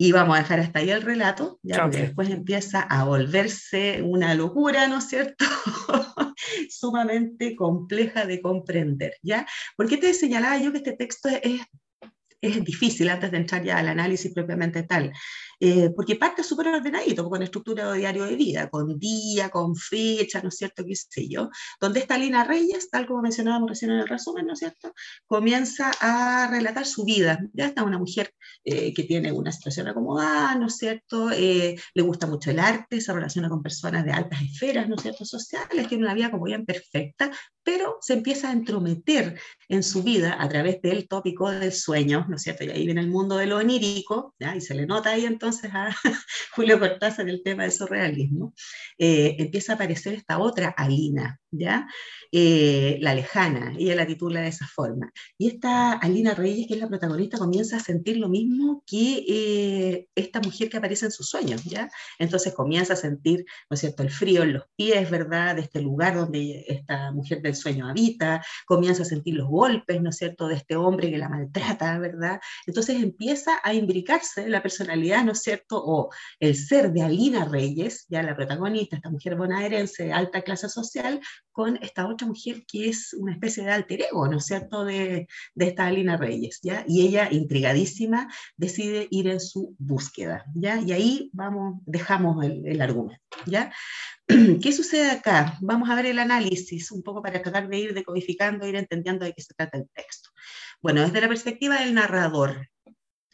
Y 0.00 0.12
vamos 0.12 0.36
a 0.36 0.42
dejar 0.42 0.60
hasta 0.60 0.78
ahí 0.78 0.90
el 0.90 1.02
relato, 1.02 1.58
ya 1.62 1.82
porque 1.82 2.02
después 2.02 2.30
empieza 2.30 2.80
a 2.82 3.04
volverse 3.04 4.00
una 4.02 4.34
locura, 4.34 4.86
¿no 4.86 4.98
es 4.98 5.08
cierto? 5.08 5.44
Sumamente 6.70 7.56
compleja 7.56 8.24
de 8.24 8.40
comprender, 8.40 9.14
¿ya? 9.22 9.44
¿Por 9.76 9.88
qué 9.88 9.96
te 9.96 10.14
señalaba 10.14 10.56
yo 10.58 10.70
que 10.70 10.78
este 10.78 10.92
texto 10.92 11.28
es, 11.28 11.62
es 12.40 12.64
difícil 12.64 13.08
antes 13.08 13.32
de 13.32 13.38
entrar 13.38 13.64
ya 13.64 13.78
al 13.78 13.88
análisis 13.88 14.32
propiamente 14.32 14.84
tal? 14.84 15.12
Eh, 15.60 15.90
porque 15.94 16.14
parte 16.16 16.44
súper 16.44 16.68
ordenadito, 16.68 17.28
con 17.28 17.42
estructura 17.42 17.90
de 17.90 17.98
diario 17.98 18.24
de 18.24 18.36
vida, 18.36 18.70
con 18.70 18.98
día, 18.98 19.48
con 19.48 19.74
fecha, 19.74 20.40
¿no 20.40 20.50
es 20.50 20.56
cierto? 20.56 20.84
¿Qué 20.84 20.94
sé 20.94 21.28
yo? 21.28 21.50
Donde 21.80 22.00
esta 22.00 22.16
Lina 22.16 22.44
Reyes, 22.44 22.90
tal 22.90 23.06
como 23.06 23.22
mencionábamos 23.22 23.70
recién 23.70 23.90
en 23.90 23.98
el 23.98 24.08
resumen, 24.08 24.46
¿no 24.46 24.52
es 24.52 24.60
cierto? 24.60 24.92
Comienza 25.26 25.90
a 26.00 26.48
relatar 26.48 26.86
su 26.86 27.04
vida. 27.04 27.40
Ya 27.52 27.66
está 27.66 27.82
una 27.82 27.98
mujer 27.98 28.32
eh, 28.64 28.94
que 28.94 29.02
tiene 29.02 29.32
una 29.32 29.50
situación 29.50 29.88
acomodada, 29.88 30.54
¿no 30.54 30.66
es 30.66 30.76
cierto? 30.76 31.30
Eh, 31.32 31.76
le 31.94 32.02
gusta 32.02 32.26
mucho 32.28 32.50
el 32.52 32.60
arte, 32.60 33.00
se 33.00 33.12
relaciona 33.12 33.48
con 33.48 33.62
personas 33.62 34.04
de 34.04 34.12
altas 34.12 34.40
esferas, 34.42 34.88
¿no 34.88 34.94
es 34.94 35.02
cierto? 35.02 35.24
Sociales, 35.24 35.88
tiene 35.88 36.04
una 36.04 36.14
vida 36.14 36.30
como 36.30 36.44
bien 36.44 36.64
perfecta, 36.64 37.32
pero 37.64 37.98
se 38.00 38.14
empieza 38.14 38.48
a 38.48 38.52
entrometer 38.52 39.40
en 39.68 39.82
su 39.82 40.02
vida 40.02 40.36
a 40.40 40.48
través 40.48 40.80
del 40.82 41.08
tópico 41.08 41.50
del 41.50 41.72
sueño, 41.72 42.26
¿no 42.28 42.36
es 42.36 42.42
cierto? 42.42 42.64
Y 42.64 42.70
ahí 42.70 42.84
viene 42.84 43.00
el 43.00 43.08
mundo 43.08 43.36
de 43.36 43.46
lo 43.46 43.58
onírico, 43.58 44.34
¿ya? 44.38 44.54
y 44.54 44.60
se 44.60 44.74
le 44.74 44.86
nota 44.86 45.10
ahí 45.10 45.26
entonces 45.26 45.47
entonces 45.48 45.70
a 45.74 45.94
Julio 46.54 46.78
Cortázar 46.78 47.28
el 47.28 47.42
tema 47.42 47.62
del 47.62 47.72
surrealismo, 47.72 48.52
eh, 48.98 49.36
empieza 49.38 49.72
a 49.72 49.74
aparecer 49.76 50.14
esta 50.14 50.38
otra 50.38 50.68
Alina, 50.76 51.40
¿ya? 51.50 51.88
Eh, 52.30 52.98
la 53.00 53.14
lejana, 53.14 53.74
ella 53.78 53.94
la 53.94 54.06
titula 54.06 54.42
de 54.42 54.48
esa 54.48 54.66
forma. 54.66 55.10
Y 55.38 55.48
esta 55.48 55.92
Alina 55.92 56.34
Reyes, 56.34 56.66
que 56.66 56.74
es 56.74 56.80
la 56.80 56.88
protagonista, 56.88 57.38
comienza 57.38 57.78
a 57.78 57.80
sentir 57.80 58.18
lo 58.18 58.28
mismo 58.28 58.82
que 58.86 59.24
eh, 59.26 60.08
esta 60.14 60.40
mujer 60.40 60.68
que 60.68 60.76
aparece 60.76 61.06
en 61.06 61.12
sus 61.12 61.30
sueños, 61.30 61.64
¿ya? 61.64 61.90
Entonces 62.18 62.52
comienza 62.52 62.92
a 62.92 62.96
sentir, 62.96 63.46
¿no 63.70 63.74
es 63.74 63.80
cierto?, 63.80 64.02
el 64.02 64.10
frío 64.10 64.42
en 64.42 64.52
los 64.52 64.64
pies, 64.76 65.10
¿verdad?, 65.10 65.56
de 65.56 65.62
este 65.62 65.80
lugar 65.80 66.14
donde 66.16 66.64
esta 66.68 67.10
mujer 67.12 67.40
del 67.40 67.56
sueño 67.56 67.88
habita, 67.88 68.44
comienza 68.66 69.02
a 69.02 69.06
sentir 69.06 69.34
los 69.34 69.48
golpes, 69.48 70.02
¿no 70.02 70.10
es 70.10 70.16
cierto?, 70.16 70.48
de 70.48 70.56
este 70.56 70.76
hombre 70.76 71.10
que 71.10 71.18
la 71.18 71.30
maltrata, 71.30 71.98
¿verdad? 71.98 72.40
Entonces 72.66 73.02
empieza 73.02 73.58
a 73.62 73.72
imbricarse 73.72 74.48
la 74.48 74.62
personalidad, 74.62 75.24
¿no 75.24 75.34
cierto?, 75.42 75.82
o 75.84 76.10
el 76.40 76.54
ser 76.54 76.92
de 76.92 77.02
Alina 77.02 77.44
Reyes, 77.44 78.06
ya 78.08 78.22
la 78.22 78.36
protagonista, 78.36 78.96
esta 78.96 79.10
mujer 79.10 79.36
bonaerense 79.36 80.04
de 80.04 80.12
alta 80.12 80.42
clase 80.42 80.68
social, 80.68 81.20
con 81.52 81.76
esta 81.82 82.06
otra 82.06 82.26
mujer 82.26 82.64
que 82.70 82.88
es 82.88 83.14
una 83.14 83.32
especie 83.32 83.64
de 83.64 83.72
alter 83.72 84.02
ego, 84.02 84.28
¿no 84.28 84.38
es 84.38 84.46
cierto?, 84.46 84.84
de, 84.84 85.26
de 85.54 85.66
esta 85.66 85.86
Alina 85.86 86.16
Reyes, 86.16 86.60
¿ya? 86.62 86.84
Y 86.86 87.06
ella, 87.06 87.28
intrigadísima, 87.30 88.28
decide 88.56 89.08
ir 89.10 89.28
en 89.28 89.40
su 89.40 89.74
búsqueda, 89.78 90.44
¿ya? 90.54 90.80
Y 90.80 90.92
ahí 90.92 91.30
vamos, 91.32 91.80
dejamos 91.86 92.44
el, 92.44 92.66
el 92.66 92.80
argumento, 92.80 93.20
¿ya? 93.46 93.72
¿Qué 94.62 94.72
sucede 94.72 95.10
acá? 95.10 95.56
Vamos 95.60 95.88
a 95.88 95.94
ver 95.94 96.06
el 96.06 96.18
análisis, 96.18 96.90
un 96.92 97.02
poco 97.02 97.22
para 97.22 97.42
tratar 97.42 97.68
de 97.68 97.78
ir 97.78 97.94
decodificando, 97.94 98.66
ir 98.66 98.76
entendiendo 98.76 99.24
de 99.24 99.32
qué 99.32 99.42
se 99.42 99.54
trata 99.54 99.78
el 99.78 99.88
texto. 99.94 100.30
Bueno, 100.82 101.00
desde 101.00 101.20
la 101.20 101.28
perspectiva 101.28 101.80
del 101.80 101.94
narrador, 101.94 102.68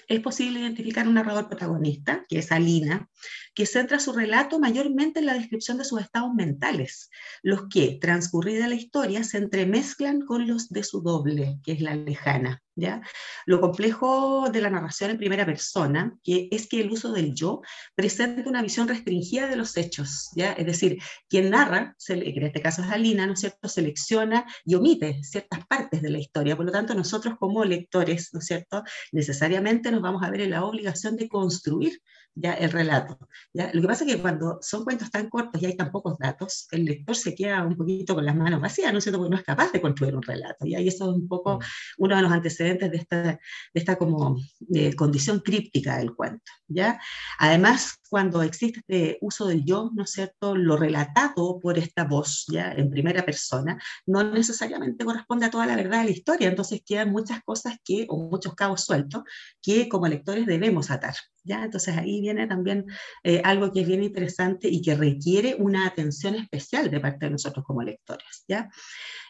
es 0.08 0.20
posible 0.20 0.60
identificar 0.60 1.08
un 1.08 1.14
narrador 1.14 1.48
protagonista, 1.48 2.24
que 2.28 2.38
es 2.38 2.52
Alina, 2.52 3.08
que 3.54 3.66
centra 3.66 3.98
su 3.98 4.12
relato 4.12 4.58
mayormente 4.58 5.20
en 5.20 5.26
la 5.26 5.34
descripción 5.34 5.78
de 5.78 5.84
sus 5.84 6.00
estados 6.00 6.34
mentales, 6.34 7.10
los 7.42 7.68
que, 7.68 7.98
transcurrida 8.00 8.68
la 8.68 8.74
historia, 8.74 9.24
se 9.24 9.38
entremezclan 9.38 10.22
con 10.22 10.46
los 10.46 10.68
de 10.68 10.84
su 10.84 11.02
doble, 11.02 11.58
que 11.62 11.72
es 11.72 11.80
la 11.80 11.94
lejana. 11.94 12.62
¿ya? 12.76 13.02
Lo 13.46 13.60
complejo 13.60 14.50
de 14.50 14.60
la 14.60 14.70
narración 14.70 15.10
en 15.10 15.18
primera 15.18 15.46
persona 15.46 16.16
que 16.22 16.48
es 16.50 16.68
que 16.68 16.80
el 16.80 16.90
uso 16.90 17.12
del 17.12 17.34
yo 17.34 17.62
presenta 17.94 18.48
una 18.48 18.62
visión 18.62 18.88
restringida 18.88 19.46
de 19.46 19.56
los 19.56 19.76
hechos, 19.76 20.30
¿ya? 20.34 20.52
es 20.52 20.66
decir, 20.66 20.98
quien 21.28 21.50
narra, 21.50 21.96
en 22.08 22.44
este 22.44 22.60
caso 22.60 22.82
es 22.82 22.90
Alina, 22.90 23.26
¿no 23.26 23.34
es 23.34 23.40
cierto?, 23.40 23.68
selecciona 23.68 24.44
y 24.64 24.74
omite 24.74 25.22
ciertas 25.22 25.66
partes 25.66 26.02
de 26.02 26.10
la 26.10 26.18
historia, 26.18 26.56
por 26.56 26.66
lo 26.66 26.72
tanto 26.72 26.94
nosotros 26.94 27.34
como 27.38 27.64
lectores, 27.64 28.30
¿no 28.32 28.40
es 28.40 28.46
cierto?, 28.46 28.82
necesariamente 29.12 29.90
nos 29.90 30.02
vamos 30.02 30.22
a 30.22 30.30
ver 30.30 30.42
en 30.42 30.50
la 30.50 30.64
obligación 30.64 31.16
de 31.16 31.28
construir 31.28 32.00
ya 32.34 32.54
el 32.54 32.70
relato. 32.70 33.18
¿ya? 33.52 33.70
Lo 33.72 33.80
que 33.80 33.88
pasa 33.88 34.04
es 34.04 34.12
que 34.12 34.20
cuando 34.20 34.58
son 34.60 34.84
cuentos 34.84 35.10
tan 35.10 35.28
cortos 35.28 35.62
y 35.62 35.66
hay 35.66 35.76
tan 35.76 35.90
pocos 35.90 36.18
datos, 36.18 36.66
el 36.72 36.84
lector 36.84 37.16
se 37.16 37.34
queda 37.34 37.64
un 37.64 37.76
poquito 37.76 38.14
con 38.14 38.24
las 38.24 38.36
manos 38.36 38.60
vacías, 38.60 38.92
¿no 38.92 38.98
es 38.98 39.04
cierto? 39.04 39.18
Porque 39.18 39.30
no 39.30 39.36
es 39.36 39.44
capaz 39.44 39.72
de 39.72 39.80
construir 39.80 40.16
un 40.16 40.22
relato. 40.22 40.66
¿ya? 40.66 40.80
Y 40.80 40.88
eso 40.88 41.10
es 41.10 41.16
un 41.16 41.28
poco 41.28 41.60
uno 41.98 42.16
de 42.16 42.22
los 42.22 42.32
antecedentes 42.32 42.90
de 42.90 42.96
esta, 42.96 43.22
de 43.22 43.38
esta 43.74 43.96
como 43.96 44.36
eh, 44.74 44.94
condición 44.94 45.40
críptica 45.40 45.98
del 45.98 46.14
cuento. 46.14 46.50
¿ya? 46.68 47.00
Además, 47.38 48.00
cuando 48.14 48.44
existe 48.44 48.78
este 48.78 49.18
uso 49.22 49.48
del 49.48 49.64
yo, 49.64 49.90
¿no 49.92 50.04
es 50.04 50.12
cierto? 50.12 50.54
Lo 50.54 50.76
relatado 50.76 51.58
por 51.58 51.78
esta 51.78 52.04
voz, 52.04 52.44
¿ya? 52.46 52.70
En 52.70 52.88
primera 52.88 53.24
persona, 53.24 53.76
no 54.06 54.22
necesariamente 54.22 55.04
corresponde 55.04 55.46
a 55.46 55.50
toda 55.50 55.66
la 55.66 55.74
verdad 55.74 55.98
de 55.98 56.04
la 56.04 56.10
historia, 56.12 56.46
entonces 56.46 56.80
quedan 56.86 57.10
muchas 57.10 57.42
cosas 57.42 57.76
que, 57.84 58.06
o 58.08 58.16
muchos 58.30 58.54
cabos 58.54 58.84
sueltos, 58.84 59.24
que 59.60 59.88
como 59.88 60.06
lectores 60.06 60.46
debemos 60.46 60.92
atar, 60.92 61.16
¿ya? 61.42 61.64
Entonces 61.64 61.96
ahí 61.96 62.20
viene 62.20 62.46
también 62.46 62.86
eh, 63.24 63.42
algo 63.42 63.72
que 63.72 63.80
es 63.80 63.88
bien 63.88 64.04
interesante 64.04 64.68
y 64.68 64.80
que 64.80 64.94
requiere 64.94 65.56
una 65.58 65.84
atención 65.84 66.36
especial 66.36 66.92
de 66.92 67.00
parte 67.00 67.26
de 67.26 67.32
nosotros 67.32 67.64
como 67.66 67.82
lectores, 67.82 68.44
¿ya? 68.46 68.70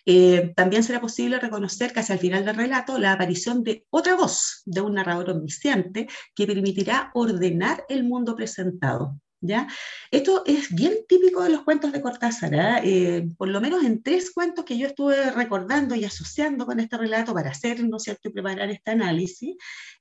Eh, 0.06 0.52
también 0.54 0.82
será 0.82 1.00
posible 1.00 1.38
reconocer 1.38 1.92
casi 1.92 2.12
al 2.12 2.18
final 2.18 2.44
del 2.44 2.56
relato 2.56 2.98
la 2.98 3.12
aparición 3.12 3.62
de 3.62 3.86
otra 3.90 4.16
voz, 4.16 4.62
de 4.66 4.80
un 4.80 4.94
narrador 4.94 5.30
omnisciente, 5.30 6.08
que 6.34 6.46
permitirá 6.46 7.10
ordenar 7.14 7.84
el 7.88 8.04
mundo 8.04 8.34
presentado. 8.36 9.18
¿Ya? 9.46 9.68
Esto 10.10 10.42
es 10.46 10.74
bien 10.74 10.94
típico 11.06 11.42
de 11.42 11.50
los 11.50 11.64
cuentos 11.64 11.92
de 11.92 12.00
Cortázar, 12.00 12.54
¿ah? 12.54 12.80
eh, 12.82 13.28
por 13.36 13.48
lo 13.48 13.60
menos 13.60 13.84
en 13.84 14.02
tres 14.02 14.30
cuentos 14.30 14.64
que 14.64 14.78
yo 14.78 14.86
estuve 14.86 15.30
recordando 15.32 15.94
y 15.94 16.04
asociando 16.06 16.64
con 16.64 16.80
este 16.80 16.96
relato 16.96 17.34
para 17.34 17.50
hacer, 17.50 17.84
¿no 17.84 17.98
cierto?, 17.98 18.30
y 18.30 18.32
preparar 18.32 18.70
este 18.70 18.92
análisis, 18.92 19.54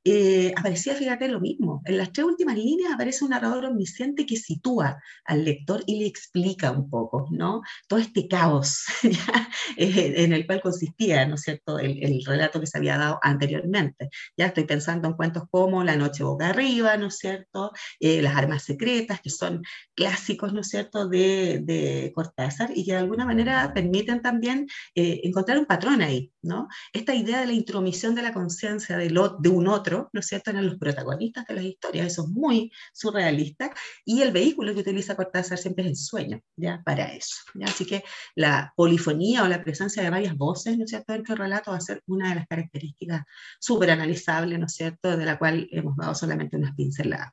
eh, 0.06 0.54
aparecía, 0.56 0.96
fíjate, 0.96 1.28
lo 1.28 1.42
mismo. 1.42 1.82
En 1.84 1.98
las 1.98 2.14
tres 2.14 2.26
últimas 2.26 2.56
líneas 2.56 2.94
aparece 2.94 3.26
un 3.26 3.32
narrador 3.32 3.66
omnisciente 3.66 4.26
que 4.26 4.38
sitúa 4.38 5.02
al 5.26 5.44
lector 5.44 5.84
y 5.88 6.00
le 6.00 6.06
explica 6.06 6.72
un 6.72 6.90
poco, 6.90 7.28
¿no? 7.32 7.62
Todo 7.88 8.00
este 8.00 8.28
caos 8.30 8.86
¿ya? 9.04 9.50
Eh, 9.76 10.14
en 10.24 10.32
el 10.32 10.46
cual 10.46 10.62
consistía, 10.62 11.26
¿no 11.26 11.36
cierto?, 11.38 11.80
el, 11.80 12.02
el, 12.02 12.24
relato 12.24 12.62
que 12.62 12.68
se 12.68 12.78
había 12.78 12.98
dado 12.98 13.20
anteriormente. 13.22 14.10
Ya 14.38 14.46
estoy 14.48 14.64
pensando 14.64 15.10
en 15.10 15.16
cuentos 15.16 15.44
como 15.52 15.84
La 15.84 15.98
noche 15.98 16.24
boca 16.24 16.50
arriba, 16.50 16.96
¿no 16.96 17.08
es 17.08 17.18
cierto?, 17.18 17.72
eh, 18.00 18.22
Las 18.22 18.38
armas 18.38 18.64
secretas, 18.64 19.20
que 19.20 19.33
son 19.38 19.64
clásicos, 19.96 20.54
¿no 20.54 20.62
es 20.62 20.70
cierto?, 20.70 21.08
de, 21.08 21.60
de 21.64 22.12
Cortázar 22.14 22.72
y 22.76 22.86
que 22.86 22.94
de 22.94 23.00
alguna 23.00 23.26
manera 23.26 23.72
permiten 23.74 24.22
también 24.22 24.68
eh, 24.96 25.22
encontrar 25.24 25.58
un 25.58 25.66
patrón 25.66 26.02
ahí, 26.02 26.32
¿no? 26.42 26.68
Esta 26.94 27.14
idea 27.14 27.40
de 27.40 27.48
la 27.48 27.54
intromisión 27.54 28.16
de 28.16 28.22
la 28.22 28.34
conciencia 28.34 28.98
de, 28.98 29.08
de 29.08 29.50
un 29.50 29.68
otro, 29.68 30.10
¿no 30.14 30.20
es 30.20 30.28
cierto?, 30.28 30.52
eran 30.52 30.66
los 30.66 30.78
protagonistas 30.78 31.46
de 31.48 31.56
las 31.56 31.64
historias, 31.64 32.08
eso 32.08 32.24
es 32.24 32.30
muy 32.30 32.72
surrealista, 32.94 33.72
y 34.06 34.22
el 34.22 34.32
vehículo 34.32 34.74
que 34.74 34.82
utiliza 34.82 35.16
Cortázar 35.16 35.58
siempre 35.58 35.84
es 35.86 35.90
el 35.92 35.96
sueño, 35.96 36.42
¿ya?, 36.56 36.82
para 36.84 37.14
eso, 37.14 37.36
¿ya? 37.56 37.66
Así 37.68 37.86
que 37.86 38.04
la 38.36 38.74
polifonía 38.76 39.44
o 39.44 39.48
la 39.48 39.64
presencia 39.64 40.04
de 40.04 40.10
varias 40.10 40.36
voces, 40.36 40.78
¿no 40.78 40.86
es 40.86 40.90
cierto?, 40.90 41.14
dentro 41.14 41.34
del 41.36 41.44
relato 41.44 41.72
va 41.72 41.78
a 41.78 41.82
ser 41.82 42.02
una 42.08 42.30
de 42.30 42.36
las 42.36 42.48
características 42.48 43.24
súper 43.60 43.92
analizables, 43.92 44.60
¿no 44.60 44.66
es 44.66 44.74
cierto?, 44.74 45.16
de 45.18 45.26
la 45.26 45.38
cual 45.38 45.68
hemos 45.72 45.96
dado 45.96 46.16
solamente 46.16 46.58
unas 46.58 46.76
pinceladas. 46.76 47.32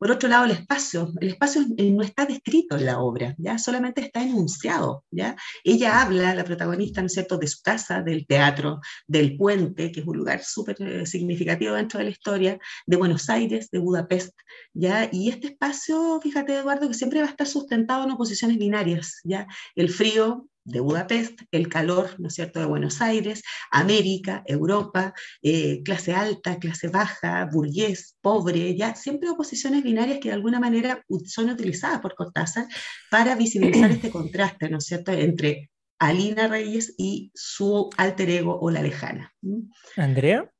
Por 0.00 0.10
otro 0.10 0.30
lado, 0.30 0.46
el 0.46 0.52
espacio. 0.52 1.12
El 1.20 1.28
espacio 1.28 1.62
no 1.76 2.02
está 2.02 2.24
descrito 2.24 2.78
en 2.78 2.86
la 2.86 3.00
obra, 3.00 3.34
¿ya? 3.36 3.58
Solamente 3.58 4.00
está 4.00 4.22
enunciado, 4.22 5.04
¿ya? 5.10 5.36
Ella 5.62 6.00
habla, 6.00 6.34
la 6.34 6.44
protagonista, 6.44 7.02
¿no 7.02 7.08
es 7.08 7.12
cierto?, 7.12 7.36
de 7.36 7.46
su 7.46 7.60
casa, 7.60 8.00
del 8.00 8.26
teatro, 8.26 8.80
del 9.06 9.36
puente, 9.36 9.92
que 9.92 10.00
es 10.00 10.06
un 10.06 10.16
lugar 10.16 10.42
súper 10.42 10.76
eh, 10.80 11.04
significativo 11.04 11.74
dentro 11.74 11.98
de 11.98 12.04
la 12.04 12.10
historia, 12.12 12.58
de 12.86 12.96
Buenos 12.96 13.28
Aires, 13.28 13.70
de 13.70 13.78
Budapest, 13.78 14.32
¿ya? 14.72 15.10
Y 15.12 15.28
este 15.28 15.48
espacio, 15.48 16.18
fíjate, 16.22 16.56
Eduardo, 16.56 16.88
que 16.88 16.94
siempre 16.94 17.20
va 17.20 17.26
a 17.26 17.30
estar 17.30 17.46
sustentado 17.46 18.04
en 18.04 18.12
oposiciones 18.12 18.56
binarias, 18.56 19.20
¿ya? 19.22 19.46
El 19.74 19.90
frío, 19.90 20.48
de 20.70 20.80
Budapest, 20.80 21.40
el 21.50 21.68
calor, 21.68 22.14
¿no 22.18 22.28
es 22.28 22.34
cierto?, 22.34 22.60
de 22.60 22.66
Buenos 22.66 23.00
Aires, 23.00 23.42
América, 23.70 24.42
Europa, 24.46 25.12
eh, 25.42 25.82
clase 25.82 26.14
alta, 26.14 26.58
clase 26.58 26.88
baja, 26.88 27.48
burgués, 27.52 28.16
pobre, 28.20 28.76
ya 28.76 28.94
siempre 28.94 29.30
oposiciones 29.30 29.82
binarias 29.82 30.18
que 30.20 30.28
de 30.28 30.34
alguna 30.34 30.60
manera 30.60 31.04
son 31.26 31.50
utilizadas 31.50 32.00
por 32.00 32.14
Cortázar 32.14 32.66
para 33.10 33.34
visibilizar 33.34 33.90
este 33.90 34.10
contraste, 34.10 34.68
¿no 34.68 34.78
es 34.78 34.84
cierto?, 34.86 35.12
entre 35.12 35.70
Alina 35.98 36.48
Reyes 36.48 36.94
y 36.96 37.30
su 37.34 37.90
alter 37.96 38.30
ego 38.30 38.58
o 38.58 38.70
la 38.70 38.82
lejana. 38.82 39.34
Andrea, 39.96 40.50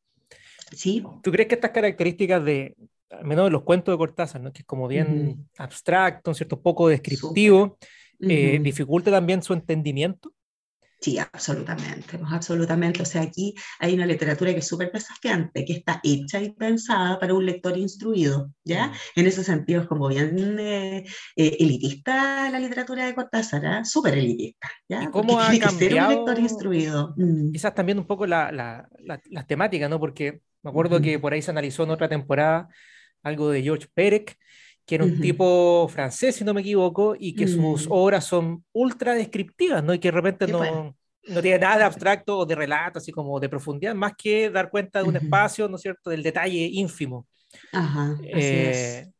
¿Sí? 0.73 1.03
¿tú 1.23 1.33
crees 1.33 1.49
que 1.49 1.55
estas 1.55 1.71
características 1.71 2.45
de, 2.45 2.77
al 3.11 3.25
menos 3.25 3.47
de 3.47 3.51
los 3.51 3.63
cuentos 3.63 3.93
de 3.93 3.99
Cortázar, 3.99 4.41
¿no? 4.41 4.53
que 4.53 4.61
es 4.61 4.67
como 4.67 4.87
bien 4.87 5.29
uh 5.29 5.33
-huh. 5.33 5.47
abstracto, 5.59 6.31
un 6.31 6.35
cierto 6.35 6.61
poco 6.61 6.89
descriptivo, 6.89 7.79
eh, 8.23 8.57
uh 8.57 8.61
-huh. 8.61 8.63
dificulta 8.63 9.11
también 9.11 9.43
su 9.43 9.53
entendimiento? 9.53 10.33
Sí, 11.01 11.19
absolutamente, 11.19 12.21
absolutamente. 12.31 13.01
O 13.01 13.07
sea, 13.07 13.23
aquí 13.23 13.55
hay 13.79 13.95
una 13.95 14.05
literatura 14.05 14.53
que 14.53 14.59
es 14.59 14.69
súper 14.69 14.93
desafiante, 14.93 15.65
que 15.65 15.73
está 15.73 15.99
hecha 16.03 16.43
y 16.43 16.53
pensada 16.53 17.19
para 17.19 17.33
un 17.33 17.47
lector 17.47 17.75
instruido, 17.79 18.53
¿ya? 18.65 18.89
Mm. 18.89 18.93
En 19.17 19.27
ese 19.27 19.43
sentido 19.43 19.81
es 19.81 19.89
como 19.89 20.09
bien 20.09 20.59
eh, 20.59 21.05
eh, 21.37 21.57
elitista 21.59 22.51
la 22.51 22.61
literatura 22.61 23.07
de 23.07 23.15
Cortázar, 23.15 23.65
¿eh? 23.65 23.85
súper 23.85 24.19
elitista, 24.19 24.71
¿ya? 24.91 25.05
¿Y 25.05 25.07
cómo 25.07 25.41
ha 25.41 25.49
tiene 25.49 25.65
cambiado, 25.65 25.79
que 25.79 25.95
ser 25.95 26.03
un 26.03 26.09
lector 26.11 26.39
instruido. 26.39 27.15
Mm. 27.17 27.53
Quizás 27.53 27.75
también 27.75 27.99
un 27.99 28.07
poco 28.07 28.27
la, 28.27 28.53
la, 28.53 28.87
la, 28.99 29.19
las 29.31 29.47
temáticas, 29.47 29.89
¿no? 29.89 29.99
Porque 29.99 30.43
me 30.63 30.69
acuerdo 30.69 31.01
que 31.01 31.19
por 31.19 31.33
ahí 31.33 31.41
se 31.41 31.51
analizó 31.51 31.85
en 31.85 31.91
otra 31.91 32.11
temporada 32.11 32.69
algo 33.23 33.51
de 33.51 33.63
George 33.63 33.89
Perec, 33.95 34.37
que 34.91 34.97
era 34.97 35.05
un 35.05 35.13
uh 35.13 35.15
-huh. 35.15 35.21
tipo 35.21 35.89
francés, 35.89 36.35
si 36.35 36.43
no 36.43 36.53
me 36.53 36.63
equivoco, 36.63 37.15
y 37.17 37.33
que 37.33 37.45
uh 37.45 37.49
-huh. 37.49 37.77
sus 37.77 37.87
obras 37.89 38.25
son 38.25 38.65
ultra 38.73 39.15
descriptivas, 39.15 39.85
¿no? 39.85 39.95
Y 39.95 40.01
que 40.01 40.09
de 40.09 40.13
repente 40.13 40.49
no, 40.49 40.59
bueno. 40.59 40.97
no 41.29 41.41
tiene 41.41 41.61
nada 41.61 41.79
de 41.79 41.85
abstracto 41.85 42.39
o 42.39 42.45
de 42.45 42.57
relato, 42.57 42.99
así 42.99 43.13
como 43.13 43.39
de 43.39 43.49
profundidad, 43.49 43.95
más 43.95 44.15
que 44.19 44.51
dar 44.51 44.69
cuenta 44.69 45.01
de 45.01 45.09
un 45.09 45.15
uh 45.15 45.21
-huh. 45.21 45.23
espacio, 45.23 45.69
¿no 45.69 45.77
es 45.77 45.83
cierto?, 45.83 46.11
del 46.11 46.25
detalle 46.25 46.69
ínfimo. 46.73 47.29
Ajá, 47.73 48.15
así 48.15 48.29
eh, 48.33 49.01
es. 49.03 49.11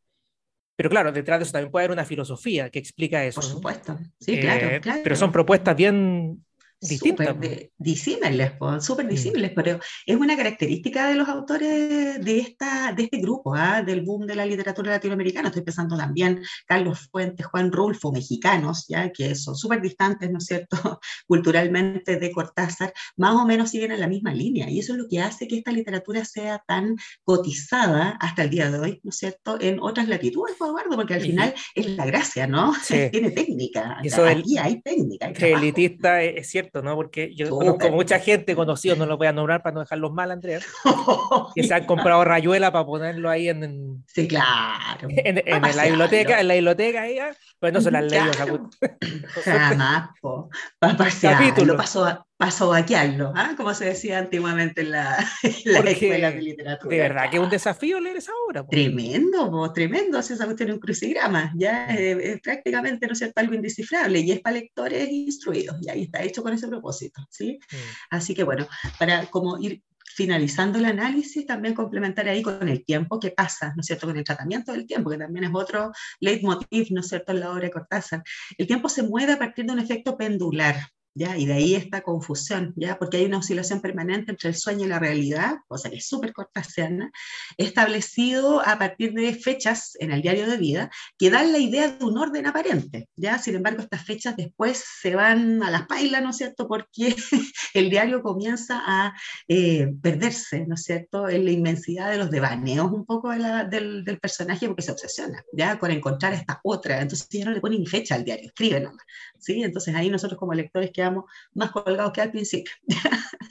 Pero 0.75 0.89
claro, 0.89 1.13
detrás 1.13 1.39
de 1.39 1.43
eso 1.43 1.53
también 1.53 1.71
puede 1.71 1.85
haber 1.85 1.95
una 1.95 2.05
filosofía 2.05 2.69
que 2.69 2.79
explica 2.79 3.23
eso. 3.23 3.39
Por 3.39 3.49
supuesto, 3.49 3.93
¿no? 3.93 3.99
sí, 4.19 4.41
claro, 4.41 4.67
eh, 4.67 4.81
claro, 4.81 4.99
Pero 5.03 5.15
son 5.15 5.31
propuestas 5.31 5.73
bien 5.73 6.43
distintas. 6.81 7.27
súper 7.27 7.71
disímiles, 7.77 8.51
súper 8.79 9.05
Mm. 9.05 9.09
disímiles, 9.09 9.51
pero 9.55 9.79
es 10.05 10.15
una 10.15 10.35
característica 10.35 11.07
de 11.07 11.15
los 11.15 11.29
autores 11.29 12.23
de, 12.23 12.39
esta, 12.39 12.91
de 12.93 13.03
este 13.03 13.17
grupo, 13.19 13.53
¿ah? 13.55 13.81
del 13.83 14.01
boom 14.01 14.25
de 14.25 14.35
la 14.35 14.45
literatura 14.45 14.91
latinoamericana. 14.91 15.49
Estoy 15.49 15.63
pensando 15.63 15.95
también 15.97 16.41
Carlos 16.67 17.07
Fuentes, 17.11 17.45
Juan 17.45 17.71
Rulfo, 17.71 18.11
mexicanos, 18.11 18.85
ya 18.87 19.11
que 19.11 19.35
son 19.35 19.55
súper 19.55 19.81
distantes, 19.81 20.29
¿no 20.31 20.39
es 20.39 20.45
cierto?, 20.45 20.77
culturalmente 21.27 22.17
de 22.17 22.31
Cortázar, 22.31 22.93
más 23.17 23.35
o 23.35 23.45
menos 23.45 23.69
siguen 23.69 23.91
en 23.91 23.99
la 23.99 24.07
misma 24.07 24.33
línea. 24.33 24.69
Y 24.69 24.79
eso 24.79 24.93
es 24.93 24.99
lo 24.99 25.07
que 25.07 25.19
hace 25.21 25.47
que 25.47 25.57
esta 25.57 25.71
literatura 25.71 26.25
sea 26.25 26.63
tan 26.67 26.95
cotizada 27.23 28.17
hasta 28.19 28.43
el 28.43 28.49
día 28.49 28.69
de 28.71 28.79
hoy, 28.79 28.99
¿no 29.03 29.09
es 29.09 29.17
cierto?, 29.17 29.57
en 29.61 29.79
otras 29.79 30.07
latitudes, 30.07 30.55
Eduardo, 30.59 30.95
porque 30.95 31.13
al 31.15 31.21
final 31.21 31.53
es 31.75 31.87
la 31.87 32.05
gracia, 32.05 32.47
¿no? 32.47 32.73
Sí. 32.75 32.95
Tiene 33.11 33.31
técnica. 33.31 33.97
Eso 34.03 34.23
hay 34.25 34.81
técnica. 34.81 35.27
Hay 35.27 35.33
Que 35.33 35.39
trabajo. 35.39 35.63
elitista 35.63 36.21
es, 36.23 36.35
es 36.37 36.49
¿no? 36.81 36.95
Porque 36.95 37.33
yo 37.35 37.49
conozco 37.49 37.89
mucha 37.91 38.19
gente 38.19 38.55
conocida, 38.55 38.95
no 38.95 39.05
los 39.05 39.17
voy 39.17 39.27
a 39.27 39.33
nombrar 39.33 39.61
para 39.61 39.73
no 39.73 39.79
dejarlos 39.81 40.13
mal, 40.13 40.31
Andrea, 40.31 40.59
que 41.55 41.63
se 41.63 41.73
han 41.73 41.85
comprado 41.85 42.23
rayuela 42.23 42.71
para 42.71 42.85
ponerlo 42.85 43.29
ahí 43.29 43.49
en, 43.49 43.63
en, 43.63 44.03
Sí, 44.07 44.27
claro. 44.27 45.07
en- 45.09 45.43
en 45.45 45.75
la 45.75 45.85
biblioteca, 45.85 46.39
en 46.39 46.47
la 46.47 46.53
biblioteca 46.53 47.05
ah, 47.19 47.31
pero 47.59 47.73
no 47.73 47.81
se 47.81 47.91
las. 47.91 48.05
Claro. 48.05 48.59
cu- 48.59 48.69
Jamás, 49.43 50.09
po. 50.21 50.49
Para 50.79 50.97
Capítulo. 50.97 51.75
paso 51.75 52.05
a, 52.05 52.25
paso 52.41 52.69
vaquearlo, 52.69 53.31
¿ah? 53.35 53.53
como 53.55 53.71
se 53.75 53.85
decía 53.85 54.17
antiguamente 54.17 54.81
en 54.81 54.91
la, 54.91 55.15
en 55.43 55.73
la 55.73 55.77
Porque 55.77 55.91
escuela 55.91 56.31
de 56.31 56.41
literatura. 56.41 56.95
De 56.95 57.01
verdad 57.01 57.29
que 57.29 57.37
es 57.37 57.43
un 57.43 57.51
desafío 57.51 57.99
leer 57.99 58.17
esa 58.17 58.31
obra. 58.47 58.65
Tremendo, 58.67 59.51
po, 59.51 59.71
tremendo, 59.71 60.19
si 60.23 60.33
esa 60.33 60.45
cuestión 60.45 60.69
es 60.69 60.75
un 60.75 60.81
crucigrama, 60.81 61.53
ya 61.55 61.85
Mm. 61.87 61.97
eh, 61.97 62.31
es 62.33 62.41
prácticamente, 62.41 63.05
¿no 63.05 63.13
es 63.13 63.19
cierto?, 63.19 63.39
algo 63.41 63.53
indescifrable 63.53 64.19
y 64.21 64.31
es 64.31 64.39
para 64.41 64.55
lectores 64.55 65.07
instruidos, 65.09 65.77
y 65.81 65.89
ahí 65.89 66.03
está 66.03 66.23
hecho 66.23 66.41
con 66.41 66.51
ese 66.53 66.67
propósito, 66.67 67.21
¿sí? 67.29 67.59
Mm. 67.71 67.75
Así 68.09 68.33
que 68.33 68.43
bueno, 68.43 68.67
para 68.97 69.27
como 69.27 69.59
ir 69.59 69.83
finalizando 70.15 70.79
el 70.79 70.85
análisis, 70.85 71.45
también 71.45 71.75
complementar 71.75 72.27
ahí 72.27 72.41
con 72.41 72.67
el 72.67 72.83
tiempo 72.83 73.19
que 73.19 73.29
pasa, 73.29 73.73
¿no 73.75 73.81
es 73.81 73.85
cierto?, 73.85 74.07
con 74.07 74.17
el 74.17 74.23
tratamiento 74.23 74.71
del 74.71 74.87
tiempo, 74.87 75.11
que 75.11 75.17
también 75.17 75.45
es 75.45 75.51
otro 75.53 75.91
leitmotiv, 76.19 76.87
¿no 76.89 77.01
es 77.01 77.07
cierto?, 77.07 77.33
en 77.33 77.39
la 77.41 77.51
obra 77.51 77.65
de 77.65 77.71
Cortázar. 77.71 78.23
El 78.57 78.65
tiempo 78.65 78.89
se 78.89 79.03
mueve 79.03 79.33
a 79.33 79.37
partir 79.37 79.65
de 79.65 79.73
un 79.73 79.79
efecto 79.79 80.17
pendular, 80.17 80.75
¿ya? 81.13 81.37
Y 81.37 81.45
de 81.45 81.53
ahí 81.53 81.75
esta 81.75 82.01
confusión, 82.01 82.73
¿ya? 82.75 82.97
Porque 82.97 83.17
hay 83.17 83.25
una 83.25 83.39
oscilación 83.39 83.81
permanente 83.81 84.31
entre 84.31 84.49
el 84.49 84.55
sueño 84.55 84.85
y 84.85 84.89
la 84.89 84.99
realidad, 84.99 85.57
cosa 85.67 85.89
que 85.89 85.97
es 85.97 86.07
súper 86.07 86.33
cortasiana, 86.33 87.11
establecido 87.57 88.61
a 88.65 88.77
partir 88.77 89.13
de 89.13 89.33
fechas 89.33 89.95
en 89.99 90.11
el 90.11 90.21
diario 90.21 90.47
de 90.47 90.57
vida 90.57 90.89
que 91.17 91.29
dan 91.29 91.51
la 91.51 91.59
idea 91.59 91.89
de 91.91 92.05
un 92.05 92.17
orden 92.17 92.47
aparente, 92.47 93.09
¿ya? 93.15 93.37
Sin 93.37 93.55
embargo, 93.55 93.81
estas 93.81 94.03
fechas 94.03 94.35
después 94.37 94.83
se 95.01 95.15
van 95.15 95.63
a 95.63 95.69
las 95.69 95.87
pailas, 95.87 96.23
¿no 96.23 96.29
es 96.29 96.37
cierto?, 96.37 96.67
porque 96.67 97.15
el 97.73 97.89
diario 97.89 98.21
comienza 98.21 98.81
a 98.85 99.13
eh, 99.47 99.91
perderse, 100.01 100.65
¿no 100.67 100.75
es 100.75 100.83
cierto?, 100.83 101.27
en 101.29 101.45
la 101.45 101.51
inmensidad 101.51 102.11
de 102.11 102.17
los 102.17 102.31
devaneos 102.31 102.91
un 102.91 103.05
poco 103.05 103.29
del, 103.31 104.19
personaje 104.21 104.67
porque 104.67 104.81
se 104.81 104.91
obsesiona, 104.91 105.43
¿ya?, 105.53 105.77
con 105.79 105.91
encontrar 105.91 106.33
esta 106.33 106.59
otra. 106.63 107.01
Entonces 107.01 107.27
ya 107.29 107.45
no 107.45 107.51
le 107.51 107.61
ponen 107.61 107.79
ni 107.79 107.87
fecha 107.87 108.15
al 108.15 108.23
diario, 108.23 108.47
escribe 108.47 108.79
nomás, 108.79 109.03
¿sí? 109.39 109.63
Entonces 109.63 109.95
ahí 109.95 110.09
nosotros 110.09 110.39
como 110.39 110.53
lectores 110.53 110.91
quedamos 111.01 111.25
más 111.53 111.71
colgados 111.71 112.13
que 112.13 112.21
al 112.21 112.31
principio. 112.31 112.73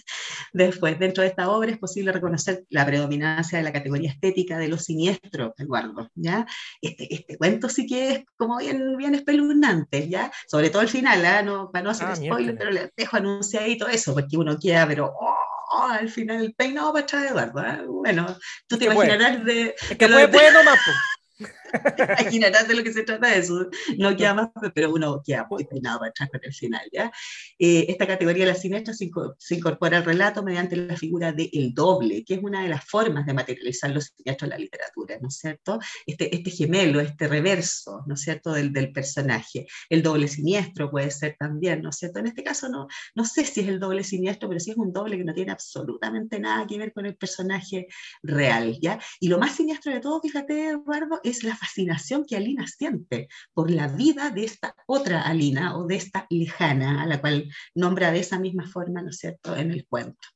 Después, 0.53 0.99
dentro 0.99 1.23
de 1.23 1.29
esta 1.29 1.51
obra 1.51 1.71
es 1.71 1.79
posible 1.79 2.13
reconocer 2.13 2.65
la 2.71 2.85
predominancia 2.87 3.59
de 3.59 3.65
la 3.65 3.73
categoría 3.73 4.11
estética 4.11 4.59
de 4.59 4.69
lo 4.69 4.79
siniestro, 4.79 5.55
Eduardo, 5.59 6.11
¿ya? 6.15 6.47
Este, 6.81 7.13
este 7.13 7.37
cuento 7.37 7.69
sí 7.69 7.87
que 7.87 8.11
es 8.11 8.25
como 8.37 8.59
bien, 8.59 8.97
bien 8.97 9.15
espeluznante, 9.15 10.09
¿ya? 10.09 10.31
Sobre 10.47 10.71
todo 10.71 10.83
el 10.83 10.89
final, 10.89 11.25
¿ah? 11.25 11.43
no, 11.43 11.71
para 11.71 11.85
no 11.85 11.91
hacer 11.91 12.09
Ah, 12.09 12.17
spoiler, 12.17 12.57
pero 12.57 12.71
les 12.71 12.91
dejo 12.97 13.17
anunciadito 13.17 13.87
eso, 13.87 14.13
porque 14.13 14.37
uno 14.37 14.59
queda, 14.59 14.87
pero 14.87 15.13
oh, 15.17 15.87
al 15.89 16.09
final 16.09 16.45
el 16.45 16.55
peinado 16.55 16.93
para 16.93 17.05
atrás, 17.05 17.31
Eduardo. 17.31 17.61
¿ah? 17.61 17.81
Bueno, 17.87 18.37
tú 18.67 18.77
te 18.77 18.87
puede. 18.87 19.09
imaginarás 19.09 19.45
de, 19.45 19.75
Es 19.91 19.97
que 19.97 20.09
de 20.09 20.13
puede, 20.13 20.29
puede 20.29 20.53
nomás, 20.53 20.79
po. 20.85 21.45
imaginarás 22.21 22.69
de 22.69 22.75
lo 22.75 22.83
que 22.83 22.93
se 22.93 23.03
trata 23.03 23.35
eso. 23.35 23.69
No 23.99 24.17
queda 24.17 24.35
más, 24.35 24.49
pero 24.75 24.93
uno 24.93 25.21
queda 25.25 25.47
muy 25.51 25.65
peinado 25.65 25.99
para 26.01 26.11
atrás 26.11 26.29
con 26.31 26.41
el 26.43 26.53
final, 26.55 26.83
¿ya? 26.93 27.11
Eh, 27.59 27.87
esta 27.89 28.07
categoría 28.07 28.45
de 28.47 28.53
la 28.53 28.57
siniestra 28.59 28.95
se, 28.95 29.07
inco- 29.11 29.35
se 29.39 29.57
incorpora 29.57 29.99
al 29.99 30.05
relato 30.05 30.43
mediante 30.43 30.77
la 30.77 30.97
figura 30.97 31.33
de 31.33 31.49
el 31.53 31.75
doble, 31.75 32.25
que 32.25 32.35
es 32.35 32.41
una 32.43 32.63
de 32.63 32.69
las 32.69 32.85
formas 32.87 33.27
de 33.27 33.35
materializar 33.35 33.91
los 33.91 34.13
siniestros 34.17 34.47
en 34.47 34.51
la 34.51 34.59
literatura, 34.59 35.19
¿no 35.21 35.29
es 35.29 35.37
cierto? 35.39 35.79
Este, 36.07 36.35
este 36.35 36.51
gemelo, 36.51 37.01
este 37.01 37.29
reverso, 37.29 38.03
¿no 38.07 38.15
es 38.15 38.21
cierto?, 38.23 38.53
del, 38.53 38.73
del 38.73 38.93
personaje. 38.93 39.67
El 39.89 40.03
doble 40.03 40.29
siniestro 40.29 40.91
puede 40.91 41.11
ser 41.11 41.37
también, 41.39 41.83
¿no 41.83 41.91
es 41.91 41.97
cierto? 41.97 42.19
En 42.21 42.27
este 42.27 42.43
caso 42.43 42.69
no, 42.69 42.87
no 43.15 43.25
sé 43.25 43.45
si 43.45 43.61
es 43.61 43.69
el 43.69 43.81
doble 43.81 44.05
siniestro, 44.05 44.49
pero 44.49 44.61
sí 44.61 44.71
es 44.73 44.77
un 44.77 44.93
doble 44.93 45.17
que 45.19 45.25
no 45.25 45.35
tiene 45.35 45.53
absolutamente 45.53 46.39
nada 46.41 46.67
que 46.67 46.79
ver 46.79 46.93
con 46.93 47.07
el 47.07 47.17
personaje 47.17 47.87
real, 48.23 48.79
¿ya? 48.81 48.99
Y 49.21 49.29
lo 49.29 49.39
más 49.39 49.57
siniestro 49.57 49.93
de 49.93 50.01
todo, 50.01 50.21
fíjate, 50.21 50.69
Eduardo, 50.71 51.21
es 51.23 51.43
la 51.45 51.57
fascinación 51.61 52.25
que 52.27 52.37
Alina 52.37 52.67
siente 52.67 53.29
por 53.53 53.71
la 53.71 53.89
vida 53.89 54.31
de 54.31 54.45
esta 54.45 54.75
otra 54.87 55.23
Alina 55.23 55.77
o 55.77 55.87
de 55.87 55.97
esta 55.97 56.27
lejana, 56.31 57.03
a 57.03 57.07
la 57.07 57.21
cual 57.21 57.49
nombra 57.75 58.11
de 58.11 58.21
esa 58.21 58.39
misma 58.39 58.67
forma, 58.67 59.03
¿no 59.03 59.11
es 59.11 59.19
cierto?, 59.19 59.57
en 59.57 59.71
el 59.71 59.87
cuento. 59.87 60.29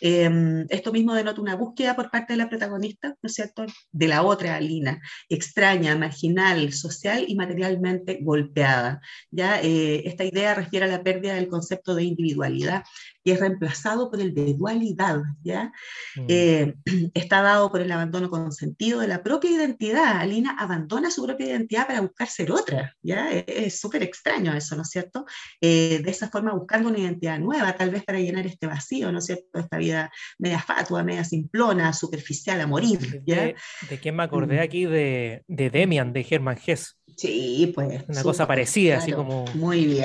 Eh, 0.00 0.64
esto 0.70 0.92
mismo 0.92 1.14
denota 1.14 1.40
una 1.40 1.54
búsqueda 1.54 1.94
por 1.94 2.10
parte 2.10 2.32
de 2.32 2.38
la 2.38 2.48
protagonista, 2.48 3.08
¿no 3.08 3.26
es 3.26 3.34
cierto?, 3.34 3.64
de 3.92 4.08
la 4.08 4.22
otra 4.22 4.56
Alina, 4.56 5.00
extraña, 5.28 5.96
marginal, 5.96 6.72
social 6.72 7.24
y 7.28 7.34
materialmente 7.36 8.18
golpeada. 8.22 9.00
¿ya? 9.30 9.60
Eh, 9.60 10.02
esta 10.08 10.24
idea 10.24 10.54
refiere 10.54 10.86
a 10.86 10.88
la 10.88 11.02
pérdida 11.02 11.34
del 11.34 11.48
concepto 11.48 11.94
de 11.94 12.04
individualidad 12.04 12.82
y 13.24 13.30
es 13.30 13.40
reemplazado 13.40 14.10
por 14.10 14.20
el 14.20 14.34
de 14.34 14.54
dualidad, 14.54 15.22
¿ya? 15.42 15.72
Mm. 16.16 16.26
Eh, 16.28 16.74
está 17.14 17.42
dado 17.42 17.70
por 17.70 17.80
el 17.80 17.90
abandono 17.92 18.28
consentido 18.30 19.00
de 19.00 19.08
la 19.08 19.22
propia 19.22 19.50
identidad. 19.50 20.18
Alina 20.18 20.56
abandona 20.58 21.10
su 21.10 21.24
propia 21.24 21.46
identidad 21.48 21.86
para 21.86 22.00
buscar 22.00 22.28
ser 22.28 22.50
otra, 22.52 22.94
¿ya? 23.02 23.30
Es- 23.30 23.44
Es 23.46 23.80
súper 23.80 24.02
extraño 24.02 24.52
eso, 24.54 24.74
¿no 24.76 24.82
es 24.82 24.88
cierto? 24.90 25.24
Eh, 25.60 26.00
de 26.04 26.10
esa 26.10 26.28
forma 26.30 26.52
buscando 26.52 26.88
una 26.88 26.98
identidad 26.98 27.38
nueva, 27.38 27.76
tal 27.76 27.90
vez 27.90 28.02
para 28.04 28.18
llenar 28.20 28.46
este 28.46 28.66
vacío, 28.66 29.12
¿no 29.12 29.18
es 29.18 29.26
cierto? 29.26 29.58
Esta 29.58 29.78
vida 29.78 30.10
media 30.38 30.60
fatua, 30.60 31.02
media 31.04 31.24
simplona, 31.24 31.92
superficial 31.92 32.60
a 32.60 32.66
morir, 32.66 33.22
¿ya? 33.24 33.42
¿De, 33.44 33.56
de 33.88 33.98
quién 34.00 34.16
me 34.16 34.22
acordé 34.24 34.56
Mm. 34.58 34.62
aquí? 34.62 34.84
De, 34.84 35.44
de 35.46 35.70
Demian, 35.70 36.12
de 36.12 36.26
Hermann 36.28 36.58
Hesse. 36.66 36.96
Sí, 37.16 37.72
pues. 37.74 38.04
Una 38.08 38.22
cosa 38.22 38.46
parecida, 38.46 38.98
así 38.98 39.12
como- 39.12 39.44
Muy 39.54 39.84
bien. 39.86 40.02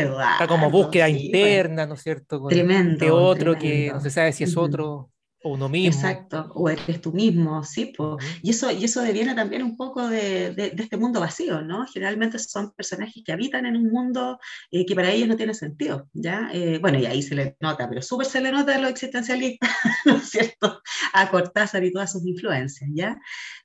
Está 0.00 0.46
como 0.48 0.70
búsqueda 0.70 1.06
sí, 1.06 1.12
pues. 1.14 1.24
interna, 1.24 1.86
¿no 1.86 1.94
es 1.94 2.02
cierto? 2.02 2.40
Con 2.40 2.50
Tremendo, 2.50 2.92
este 2.92 3.10
otro 3.10 3.58
que 3.58 3.90
no 3.92 4.00
se 4.00 4.10
sabe 4.10 4.32
si 4.32 4.44
es 4.44 4.56
otro 4.56 5.10
o 5.44 5.54
uno 5.54 5.68
mismo. 5.68 5.92
Exacto, 6.00 6.52
o 6.54 6.68
eres 6.68 7.00
tú 7.00 7.12
mismo, 7.12 7.64
sí. 7.64 7.92
Ujú. 7.98 8.16
Y 8.44 8.50
eso, 8.50 8.70
y 8.70 8.84
eso 8.84 9.02
deviene 9.02 9.34
también 9.34 9.64
un 9.64 9.76
poco 9.76 10.06
de, 10.08 10.54
de- 10.54 10.70
de 10.70 10.82
este 10.84 10.96
mundo 10.96 11.18
vacío, 11.18 11.62
¿no? 11.62 11.84
Generalmente 11.92 12.38
son 12.38 12.70
personajes 12.72 13.24
que 13.26 13.32
habitan 13.32 13.66
en 13.66 13.76
un 13.76 13.90
mundo 13.90 14.38
eh, 14.70 14.86
que 14.86 14.94
para 14.94 15.10
ellos 15.10 15.26
no 15.26 15.36
tiene 15.36 15.52
sentido, 15.54 16.06
¿ya? 16.12 16.48
Eh, 16.52 16.78
bueno, 16.80 16.98
y 17.00 17.06
ahí 17.06 17.22
se 17.22 17.34
le 17.34 17.56
nota, 17.60 17.88
pero 17.88 18.00
súper 18.02 18.26
se 18.28 18.40
le 18.40 18.52
nota 18.52 18.76
a 18.76 18.78
los 18.78 18.90
existencialistas, 18.92 19.68
¿no 20.04 20.16
es 20.16 20.28
cierto? 20.30 20.82
A 21.12 21.30
Cortázar 21.30 21.84
y 21.84 21.92
todas 21.92 22.12
sus 22.12 22.26
influencias, 22.26 22.90
¿ya? 22.94 23.18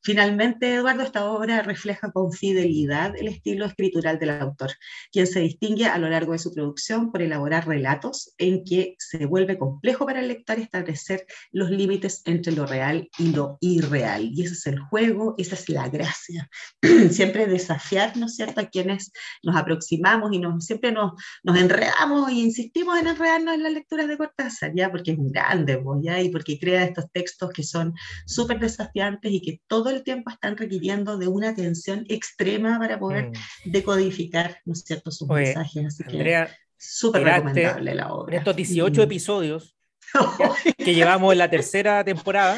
Finalmente, 0.03 0.75
Eduardo, 0.75 1.03
esta 1.03 1.29
obra 1.29 1.61
refleja 1.61 2.11
con 2.11 2.31
fidelidad 2.31 3.15
el 3.17 3.27
estilo 3.27 3.65
escritural 3.65 4.19
del 4.19 4.29
autor, 4.29 4.71
quien 5.11 5.27
se 5.27 5.39
distingue 5.39 5.85
a 5.85 5.97
lo 5.97 6.09
largo 6.09 6.33
de 6.33 6.39
su 6.39 6.53
producción 6.53 7.11
por 7.11 7.21
elaborar 7.21 7.67
relatos 7.67 8.33
en 8.37 8.63
que 8.63 8.95
se 8.99 9.25
vuelve 9.25 9.57
complejo 9.57 10.05
para 10.05 10.19
el 10.19 10.27
lector 10.27 10.59
establecer 10.59 11.25
los 11.51 11.69
límites 11.69 12.21
entre 12.25 12.53
lo 12.53 12.65
real 12.65 13.09
y 13.17 13.33
lo 13.33 13.57
irreal. 13.59 14.29
Y 14.33 14.43
ese 14.43 14.53
es 14.53 14.67
el 14.67 14.79
juego, 14.79 15.35
esa 15.37 15.55
es 15.55 15.69
la 15.69 15.89
gracia. 15.89 16.49
siempre 17.11 17.47
desafiar, 17.47 18.15
¿no 18.17 18.27
es 18.27 18.35
cierto?, 18.35 18.61
a 18.61 18.65
quienes 18.65 19.11
nos 19.43 19.55
aproximamos 19.55 20.31
y 20.31 20.39
nos, 20.39 20.65
siempre 20.65 20.91
nos, 20.91 21.13
nos 21.43 21.57
enredamos 21.57 22.31
y 22.31 22.43
insistimos 22.43 22.97
en 22.99 23.07
enredarnos 23.07 23.55
en 23.55 23.63
las 23.63 23.73
lecturas 23.73 24.07
de 24.07 24.17
Cortázar, 24.17 24.71
¿ya? 24.75 24.89
Porque 24.89 25.11
es 25.11 25.17
un 25.17 25.31
grande, 25.31 25.81
¿ya? 26.01 26.21
Y 26.21 26.26
porque 26.29 26.59
crea 26.59 26.83
estos 26.83 27.11
textos 27.11 27.51
que 27.51 27.63
son 27.63 27.93
súper 28.25 28.59
desafiantes 28.59 29.31
y 29.31 29.41
que 29.41 29.61
todo 29.67 29.89
el 29.89 30.03
tiempo 30.03 30.29
están 30.29 30.57
requiriendo 30.57 31.17
de 31.17 31.27
una 31.27 31.49
atención 31.49 32.05
extrema 32.09 32.77
para 32.79 32.99
poder 32.99 33.29
Mm. 33.29 33.71
decodificar, 33.71 34.57
¿no 34.65 34.73
es 34.73 34.81
cierto?, 34.85 35.11
sus 35.11 35.29
Oye, 35.29 35.45
mensajes. 35.45 35.85
Así 35.85 36.03
que 36.03 36.11
Andrea, 36.17 36.49
súper 36.77 37.21
tiraste 37.21 37.43
recomendable 37.43 37.95
la 37.95 38.03
en 38.03 38.11
obra. 38.11 38.37
estos 38.37 38.55
18 38.55 39.01
Mm. 39.01 39.03
episodios 39.09 39.75
que 40.77 40.93
llevamos 40.95 41.33
en 41.33 41.39
la 41.39 41.49
tercera 41.49 42.03
temporada, 42.03 42.57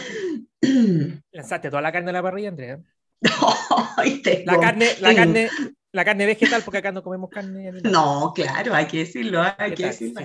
lanzaste 1.32 1.70
toda 1.70 1.82
la 1.82 1.92
carne 1.92 2.10
a 2.10 2.14
la 2.14 2.22
parrilla, 2.22 2.50
Andrea. 2.50 2.80
La 4.46 4.60
carne, 4.60 4.88
la 5.02 5.14
carne, 5.14 5.50
la 5.92 6.06
carne 6.06 6.26
vegetal, 6.26 6.62
porque 6.64 6.78
acá 6.78 6.92
no 6.92 7.04
comemos 7.04 7.30
carne. 7.30 7.72
No, 7.84 8.32
claro, 8.34 8.74
hay 8.74 8.86
que 8.88 9.00
decirlo, 9.00 9.42
hay 9.42 9.72
¿Qué 9.72 9.76
que 9.76 9.86
decirlo. 9.88 10.22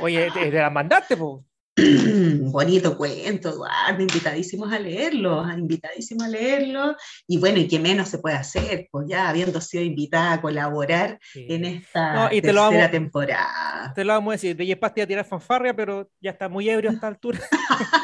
Oye, 0.00 0.30
te, 0.32 0.50
te 0.50 0.56
la 0.58 0.70
mandaste, 0.70 1.16
po. 1.16 1.44
Bonito 1.76 2.96
cuento, 2.96 3.48
Eduardo, 3.50 4.00
invitadísimos 4.00 4.72
a 4.72 4.78
leerlo, 4.78 5.44
invitadísimos 5.52 6.24
a 6.24 6.28
leerlo. 6.28 6.96
Y 7.26 7.38
bueno, 7.38 7.58
y 7.58 7.66
qué 7.66 7.78
menos 7.80 8.08
se 8.08 8.18
puede 8.18 8.36
hacer, 8.36 8.88
pues 8.92 9.06
ya 9.08 9.28
habiendo 9.28 9.60
sido 9.60 9.82
invitada 9.82 10.34
a 10.34 10.40
colaborar 10.40 11.18
Sí. 11.32 11.46
en 11.48 11.64
esta 11.64 12.14
No, 12.14 12.26
y 12.26 12.36
te 12.40 12.42
tercera 12.42 12.52
lo 12.54 12.60
vamos- 12.70 12.90
temporada. 12.90 13.92
Te 13.94 14.04
lo 14.04 14.12
vamos 14.12 14.30
a 14.30 14.34
decir, 14.34 14.56
te 14.56 15.00
iba 15.00 15.04
a 15.04 15.06
tirar 15.08 15.24
fanfarria, 15.24 15.74
pero 15.74 16.08
ya 16.20 16.30
está 16.30 16.48
muy 16.48 16.68
ebrio 16.68 16.90
a 16.90 16.94
esta 16.94 17.08
altura. 17.08 17.40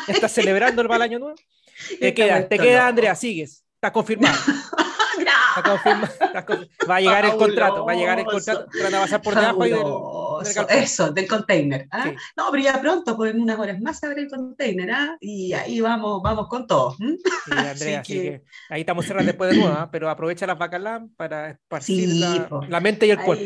ya 0.08 0.12
está 0.24 0.28
celebrando 0.28 0.82
el 0.82 0.88
mal 0.88 1.02
año 1.02 1.18
nuevo. 1.20 1.36
Te 2.00 2.12
queda, 2.12 2.48
te 2.48 2.58
queda, 2.58 2.78
loco. 2.78 2.88
Andrea, 2.88 3.14
sigues. 3.14 3.64
Está 3.76 3.92
Está. 5.20 6.10
Está. 6.38 6.46
Va 6.88 6.96
a 6.96 7.00
llegar 7.00 7.24
el 7.24 7.36
contrato, 7.36 7.84
va 7.84 7.92
a 7.92 7.94
llegar 7.96 8.18
el 8.18 8.24
contrato. 8.26 8.66
Van 8.82 8.94
a 8.94 9.00
pasar 9.00 9.22
por 9.22 9.34
debajo 9.34 9.62
del, 9.62 9.72
del 9.72 10.54
galpón. 10.54 10.76
Eso, 10.78 11.10
del 11.12 11.26
container. 11.28 11.86
¿ah? 11.90 12.04
Sí. 12.04 12.14
No, 12.36 12.48
pero 12.50 12.62
ya 12.62 12.80
pronto, 12.80 13.16
pues 13.16 13.34
en 13.34 13.40
unas 13.40 13.58
horas 13.58 13.80
más 13.80 13.98
se 13.98 14.06
abre 14.06 14.22
el 14.22 14.28
container, 14.30 14.90
¿ah? 14.90 15.16
y 15.20 15.52
ahí 15.52 15.80
vamos, 15.80 16.20
vamos 16.22 16.48
con 16.48 16.66
todo. 16.66 16.96
Andrea, 17.50 17.70
Así 17.72 17.94
así 17.94 18.12
que- 18.14 18.22
que 18.22 18.42
ahí 18.70 18.80
estamos 18.80 19.04
cerrando 19.06 19.28
después 19.32 19.50
de 19.50 19.58
nuevo, 19.58 19.74
¿ah? 19.76 19.88
pero 19.90 20.08
aprovecha 20.10 20.46
las 20.46 20.58
bacalán 20.58 21.10
para 21.16 21.50
esparcir 21.50 22.08
Sí, 22.08 22.20
la, 22.68 22.80
mente 22.80 23.06
y 23.06 23.10
el 23.10 23.18
cuerpo. 23.18 23.44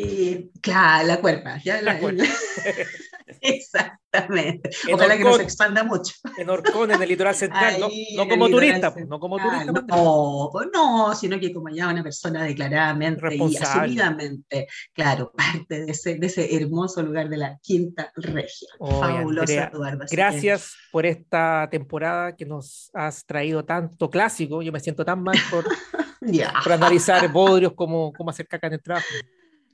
Claro, 0.60 1.06
la 1.06 1.20
cuerpa. 1.20 1.58
Ya 1.64 1.76
La 1.82 1.94
la- 1.94 1.98
cuerpa. 1.98 2.24
Exactamente. 3.40 4.70
En 4.86 4.94
Ojalá 4.94 5.16
que 5.16 5.24
no 5.24 5.34
se 5.34 5.42
expanda 5.42 5.82
mucho. 5.82 6.14
En 6.36 6.48
Orcón, 6.50 6.90
en 6.90 7.02
el 7.02 7.08
litoral 7.08 7.34
central, 7.34 7.76
no, 7.80 7.86
Ahí, 7.86 8.14
no 8.16 8.28
como 8.28 8.48
turista, 8.48 8.92
pues, 8.92 9.08
no 9.08 9.18
como 9.18 9.38
turista. 9.38 9.72
pues, 9.72 9.84
No, 9.86 10.48
pues 10.52 10.68
no, 10.72 11.14
sino 11.14 11.38
que 11.40 11.52
como 11.52 11.68
ya 11.70 11.88
una 11.88 12.02
persona 12.02 12.44
declaradamente 12.44 13.34
y 13.34 13.56
asumidamente, 13.56 14.66
claro, 14.92 15.32
parte 15.36 15.84
de 15.84 15.90
ese, 15.92 16.16
de 16.16 16.26
ese 16.26 16.54
hermoso 16.56 17.02
lugar 17.02 17.28
de 17.28 17.36
la 17.38 17.58
quinta 17.62 18.12
región. 18.16 18.70
Oye, 18.78 19.00
Fabuloso, 19.00 19.40
Andrea, 19.42 19.70
Eduardo. 19.72 20.04
que- 20.08 20.16
Gracias 20.16 20.74
por 20.92 21.06
esta 21.06 21.68
temporada 21.70 22.36
que 22.36 22.44
nos 22.46 22.90
has 22.94 23.24
traído 23.24 23.64
tanto 23.64 24.08
clásico. 24.10 24.62
Yo 24.62 24.70
me 24.72 24.80
siento 24.80 25.04
tan 25.04 25.22
mal 25.22 25.36
por, 25.50 25.64
Ya. 26.20 26.52
por 26.62 26.72
analizar 26.72 27.30
bodrios 27.32 27.72
como, 27.74 28.12
como 28.12 28.30
hacer 28.30 28.46
caca 28.46 28.66
en 28.68 28.74
el 28.74 28.82
trabajo. 28.82 29.06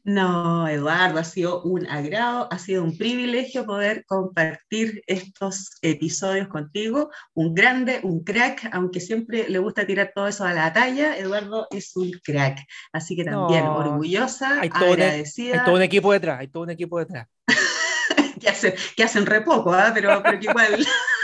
No, 0.02 0.66
Eduardo, 0.66 1.18
ha 1.18 1.24
sido 1.24 1.62
un 1.62 1.86
agrado, 1.86 2.48
ha 2.50 2.58
sido 2.58 2.82
un 2.82 2.96
privilegio 2.96 3.66
poder 3.66 4.04
compartir 4.06 5.02
estos 5.06 5.78
episodios 5.82 6.48
contigo. 6.48 7.10
Un 7.34 7.54
grande, 7.54 8.00
un 8.02 8.24
crack, 8.24 8.70
aunque 8.72 9.00
siempre 9.00 9.48
le 9.48 9.58
gusta 9.58 9.86
tirar 9.86 10.12
todo 10.14 10.26
eso 10.28 10.44
a 10.44 10.54
la 10.54 10.72
talla, 10.72 11.18
Eduardo 11.18 11.66
es 11.70 11.94
un 11.96 12.12
crack. 12.24 12.60
Así 12.92 13.14
que 13.14 13.24
también 13.24 13.64
No, 13.64 13.76
orgullosa, 13.76 14.60
hay 14.60 14.70
un- 14.70 14.76
agradecida, 14.76 15.58
Hay 15.60 15.64
todo 15.66 15.74
un 15.76 15.82
equipo 15.82 16.12
detrás, 16.12 16.40
hay 16.40 16.48
todo 16.48 16.62
un 16.62 16.70
equipo 16.70 16.98
detrás. 16.98 17.28
que, 18.40 18.48
hacen, 18.48 18.74
que 18.96 19.04
hacen 19.04 19.26
re 19.26 19.42
poco, 19.42 19.72
¿ah? 19.72 19.90
pero, 19.92 20.22
pero 20.22 20.38
que 20.40 20.46
igual... 20.46 20.86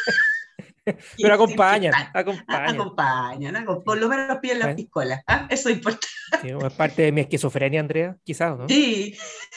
Pero 1.21 1.35
acompañan, 1.35 1.93
acompañan. 2.15 2.75
Acompañan, 2.75 3.55
acom- 3.57 3.83
por 3.85 3.99
lo 3.99 4.09
menos 4.09 4.39
piden 4.39 4.61
la 4.61 4.75
piscola. 4.75 5.23
¿ah? 5.27 5.47
Eso 5.51 5.69
es 5.69 5.77
importante. 5.77 6.07
Sí, 6.43 6.49
es 6.49 6.73
parte 6.75 7.03
de 7.03 7.13
mi 7.13 7.21
esquizofrenia, 7.23 7.81
Andrea, 7.81 8.17
quizás, 8.25 8.57
¿no? 8.57 8.69
Sí, 8.69 9.17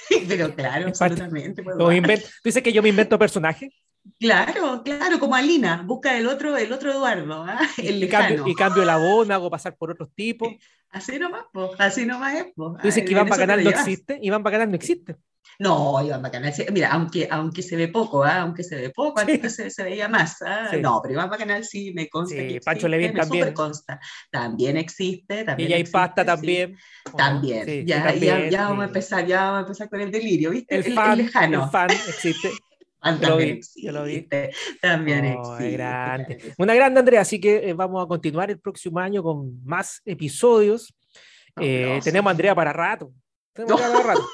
pero 0.27 0.53
claro, 0.55 0.87
Es 0.89 1.01
absolutamente. 1.01 1.63
pues, 1.63 1.77
invento- 1.95 2.25
¿Tú 2.27 2.41
dices 2.49 2.63
que 2.63 2.73
yo 2.73 2.81
me 2.81 2.89
invento 2.89 3.19
personajes? 3.19 3.69
Claro, 4.19 4.81
claro, 4.83 5.19
como 5.19 5.35
Alina, 5.35 5.83
busca 5.85 6.17
el 6.17 6.27
otro, 6.27 6.57
el 6.57 6.71
otro 6.71 6.91
Eduardo, 6.91 7.43
¿ah? 7.43 7.59
el 7.77 8.03
Y 8.03 8.07
cambio, 8.07 8.47
y 8.47 8.55
cambio 8.55 8.83
voz, 8.97 9.27
me 9.27 9.33
hago 9.33 9.49
pasar 9.51 9.75
por 9.77 9.91
otros 9.91 10.09
tipos. 10.15 10.49
Así 10.89 11.19
nomás, 11.19 11.43
po, 11.53 11.71
así 11.77 12.05
nomás 12.05 12.33
es. 12.35 12.45
po. 12.55 12.75
Tú 12.81 12.87
dices 12.87 13.03
que 13.03 13.11
Iván 13.11 13.29
Bacanal 13.29 13.63
no 13.63 13.69
existe. 13.69 14.17
Iván 14.21 14.41
Bacanal 14.41 14.69
no 14.69 14.75
existe. 14.75 15.15
No, 15.61 16.01
Iván 16.01 16.21
Bacanal, 16.21 16.53
mira, 16.71 16.89
aunque, 16.91 17.27
aunque 17.29 17.61
se 17.61 17.75
ve 17.75 17.89
poco, 17.89 18.23
¿ah? 18.23 18.41
aunque 18.41 18.63
se 18.63 18.75
ve 18.77 18.91
poco, 18.91 19.19
Sí. 19.25 19.31
antes 19.33 19.55
se, 19.55 19.69
se 19.69 19.83
veía 19.83 20.07
más. 20.07 20.41
¿ah? 20.41 20.67
Sí. 20.71 20.77
No, 20.79 20.99
pero 21.01 21.15
Iván 21.15 21.29
Bacanal 21.29 21.65
sí 21.65 21.91
me 21.93 22.07
consta. 22.07 22.35
Sí, 22.35 22.47
que 22.47 22.59
Pancho 22.61 22.87
existe, 22.87 22.89
Levín 22.89 23.13
también. 23.13 23.53
consta. 23.53 23.99
También 24.31 24.77
existe, 24.77 25.41
Y 25.41 25.45
también 25.45 25.69
ya 25.69 25.75
hay 25.75 25.81
existe, 25.81 25.97
pasta 25.99 26.23
también. 26.25 26.75
¿o 27.05 27.09
no? 27.11 27.15
También, 27.17 27.85
ya, 27.85 28.03
también, 28.03 28.43
ya, 28.43 28.49
ya 28.49 28.63
vamos 28.69 28.83
a 28.83 28.87
empezar, 28.87 29.25
ya 29.25 29.41
vamos 29.43 29.57
a 29.57 29.61
empezar 29.61 29.89
con 29.89 29.99
el 30.01 30.11
delirio, 30.11 30.51
¿viste? 30.51 30.75
El 30.75 30.93
fan, 30.93 31.17
lejano. 31.17 31.63
el 31.65 31.69
fan 31.69 31.89
existe. 31.91 32.51
Yo 33.01 33.29
lo 33.29 33.37
vi, 33.37 33.61
yo 33.77 33.91
lo 33.93 34.03
vi. 34.03 34.13
existe, 34.15 34.51
También 34.81 35.35
Oh, 35.37 35.53
existe. 35.55 35.71
grande. 35.71 36.53
Una 36.57 36.73
grande, 36.75 36.99
Andrea. 36.99 37.21
Así 37.21 37.39
que 37.39 37.69
eh, 37.69 37.73
vamos 37.73 38.03
a 38.03 38.07
continuar 38.07 38.49
el 38.51 38.59
próximo 38.59 38.99
año 38.99 39.23
con 39.23 39.63
más 39.63 40.01
episodios. 40.03 40.93
Eh, 41.61 41.83
Fabuloso. 41.83 42.03
tenemos 42.03 42.27
a 42.29 42.31
Andrea 42.31 42.53
para 42.55 42.73
rato. 42.73 43.13
Tenemos 43.53 43.81
a 43.81 43.85
Andrea 43.85 44.01
para 44.03 44.13
rato. 44.15 44.27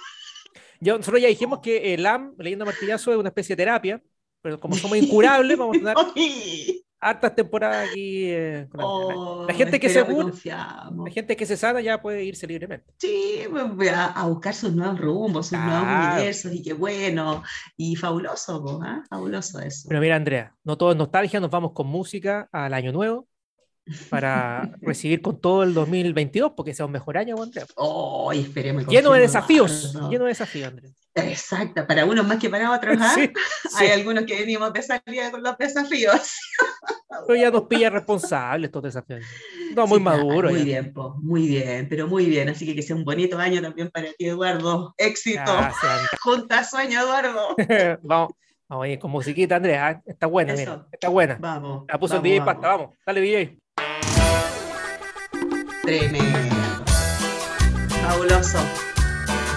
Yo- 0.79 0.97
nosotros 0.97 1.21
ya 1.21 1.27
dijimos 1.27 1.59
que 1.59 1.93
el 1.93 2.03
LAM, 2.03 2.33
leyendo 2.37 2.65
martillazo, 2.65 3.11
es 3.11 3.17
una 3.17 3.29
especie 3.29 3.55
de 3.55 3.63
terapia, 3.63 4.01
pero 4.41 4.59
como 4.59 4.75
somos 4.75 4.97
incurables, 4.97 5.57
vamos 5.57 5.77
a 5.77 5.79
tener 5.79 5.95
hartas 6.99 7.35
temporadas 7.35 7.89
aquí. 7.89 8.25
eh, 8.31 8.67
con 8.71 8.81
oh, 8.83 9.45
la 9.47 9.53
gente 9.53 9.79
que 9.79 9.89
se. 9.89 10.03
La 10.03 11.11
gente 11.11 11.35
que 11.35 11.45
se 11.45 11.57
sana 11.57 11.81
ya 11.81 12.01
puede 12.01 12.23
irse 12.23 12.47
libremente. 12.47 12.93
Sí, 12.97 13.39
pues, 13.49 13.91
a, 13.91 14.05
a 14.07 14.27
buscar 14.27 14.53
sus 14.53 14.73
nuevos 14.73 14.99
rumbos, 14.99 15.47
sus 15.47 15.57
nuevos 15.59 15.83
Claro. 15.83 16.15
universos, 16.15 16.53
y 16.53 16.61
qué 16.63 16.73
bueno, 16.73 17.43
y 17.77 17.95
fabuloso, 17.95 18.63
pues, 18.63 18.77
¿ah? 18.81 19.03
fabuloso 19.09 19.59
eso. 19.59 19.87
Pero 19.89 20.01
mira, 20.01 20.15
Andrea, 20.15 20.55
no 20.63 20.77
todo 20.77 20.91
es 20.91 20.97
nostalgia, 20.97 21.39
nos 21.39 21.51
vamos 21.51 21.73
con 21.73 21.87
música 21.87 22.49
al 22.51 22.73
año 22.73 22.91
nuevo 22.91 23.27
para 24.09 24.69
recibir 24.81 25.21
con 25.21 25.39
todo 25.39 25.63
el 25.63 25.73
2022, 25.73 26.53
porque 26.55 26.73
sea 26.73 26.85
un 26.85 26.91
mejor 26.91 27.17
año, 27.17 27.41
Andrea. 27.41 27.65
Oh, 27.75 28.31
esperemos. 28.31 28.87
Lleno 28.87 29.11
de 29.13 29.21
desafíos, 29.21 29.93
lleno 30.09 30.25
de 30.25 30.29
desafíos, 30.29 30.69
Andrea. 30.69 30.91
Exacto, 31.17 31.87
para 31.87 32.03
unos 32.03 32.27
más 32.27 32.39
que 32.39 32.49
para 32.49 32.71
otros, 32.71 32.97
¿ah? 32.99 33.15
Sí, 33.15 33.31
Hay 33.77 33.87
sí. 33.87 33.93
algunos 33.93 34.25
que 34.25 34.35
venimos 34.37 34.73
de 34.73 34.81
salida 34.81 35.31
con 35.31 35.41
los 35.43 35.57
desafíos. 35.57 36.35
Pero 37.25 37.39
ya 37.39 37.49
nos 37.51 37.63
pilla 37.63 37.89
responsables 37.89 38.67
estos 38.67 38.83
desafíos. 38.83 39.21
No, 39.73 39.87
muy 39.87 39.99
Sí, 39.99 40.03
maduro. 40.03 40.49
Muy 40.49 40.59
ya. 40.59 40.65
bien, 40.65 40.93
pues, 40.93 41.07
muy 41.21 41.47
bien, 41.47 41.87
pero 41.87 42.07
muy 42.07 42.25
bien. 42.25 42.49
Así 42.49 42.65
que 42.65 42.75
que 42.75 42.81
sea 42.81 42.95
un 42.97 43.05
bonito 43.05 43.37
año 43.39 43.61
también 43.61 43.89
para 43.89 44.07
ti, 44.13 44.25
Eduardo. 44.27 44.93
Éxito. 44.97 45.41
Gracias, 45.45 46.09
Junta 46.21 46.63
sueño, 46.65 47.01
Eduardo. 47.01 47.55
Vamos, 48.03 48.33
ir 48.87 48.99
con 48.99 49.11
musiquita, 49.11 49.55
Andrea. 49.55 49.91
¿eh? 49.91 50.01
Está 50.07 50.27
buena, 50.27 50.53
mira. 50.53 50.85
Está 50.91 51.07
buena. 51.07 51.37
Vamos. 51.39 51.85
La 51.87 51.97
puso 51.97 52.15
el 52.15 52.19
vamos, 52.19 52.23
DJ 52.23 52.39
vamos. 52.39 52.53
Pasta, 52.53 52.67
vamos. 52.67 52.89
Dale, 53.05 53.21
DJ. 53.21 53.64
Tremendo. 55.85 56.83
Fabuloso. 58.01 58.57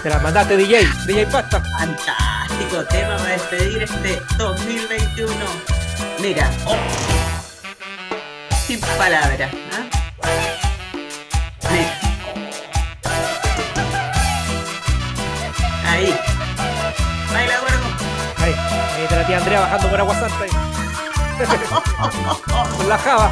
Te 0.03 0.09
la 0.09 0.19
mandaste, 0.19 0.57
DJ. 0.57 0.87
DJ 1.07 1.25
Pasta. 1.25 1.59
Fantástico 1.79 2.85
tema 2.85 3.17
para 3.17 3.29
despedir 3.29 3.81
este 3.81 4.21
2021. 4.37 5.33
Mira, 6.21 6.51
oh, 6.65 6.75
sin 8.67 8.79
palabras. 8.79 9.49
¿ah? 9.71 9.89
Mira. 11.71 11.99
Ahí. 15.87 16.15
Baila, 17.33 17.59
gordo. 17.59 17.87
Ahí, 18.37 18.53
ahí 18.53 19.07
te 19.07 19.15
la 19.15 19.25
tía 19.25 19.37
Andrea 19.37 19.59
bajando 19.61 19.89
por 19.89 19.99
agua 19.99 20.13
santa. 20.13 20.43
ahí. 20.43 20.49
Con 22.77 22.89
la 22.89 22.97
java. 22.99 23.29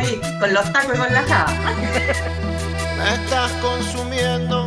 Ahí, 0.00 0.18
con 0.40 0.54
los 0.54 0.72
tacos 0.72 0.94
y 0.94 0.98
con 0.98 1.12
la 1.12 1.22
java. 1.22 1.52
Me 2.96 3.14
estás 3.14 3.52
consumiendo, 3.60 4.64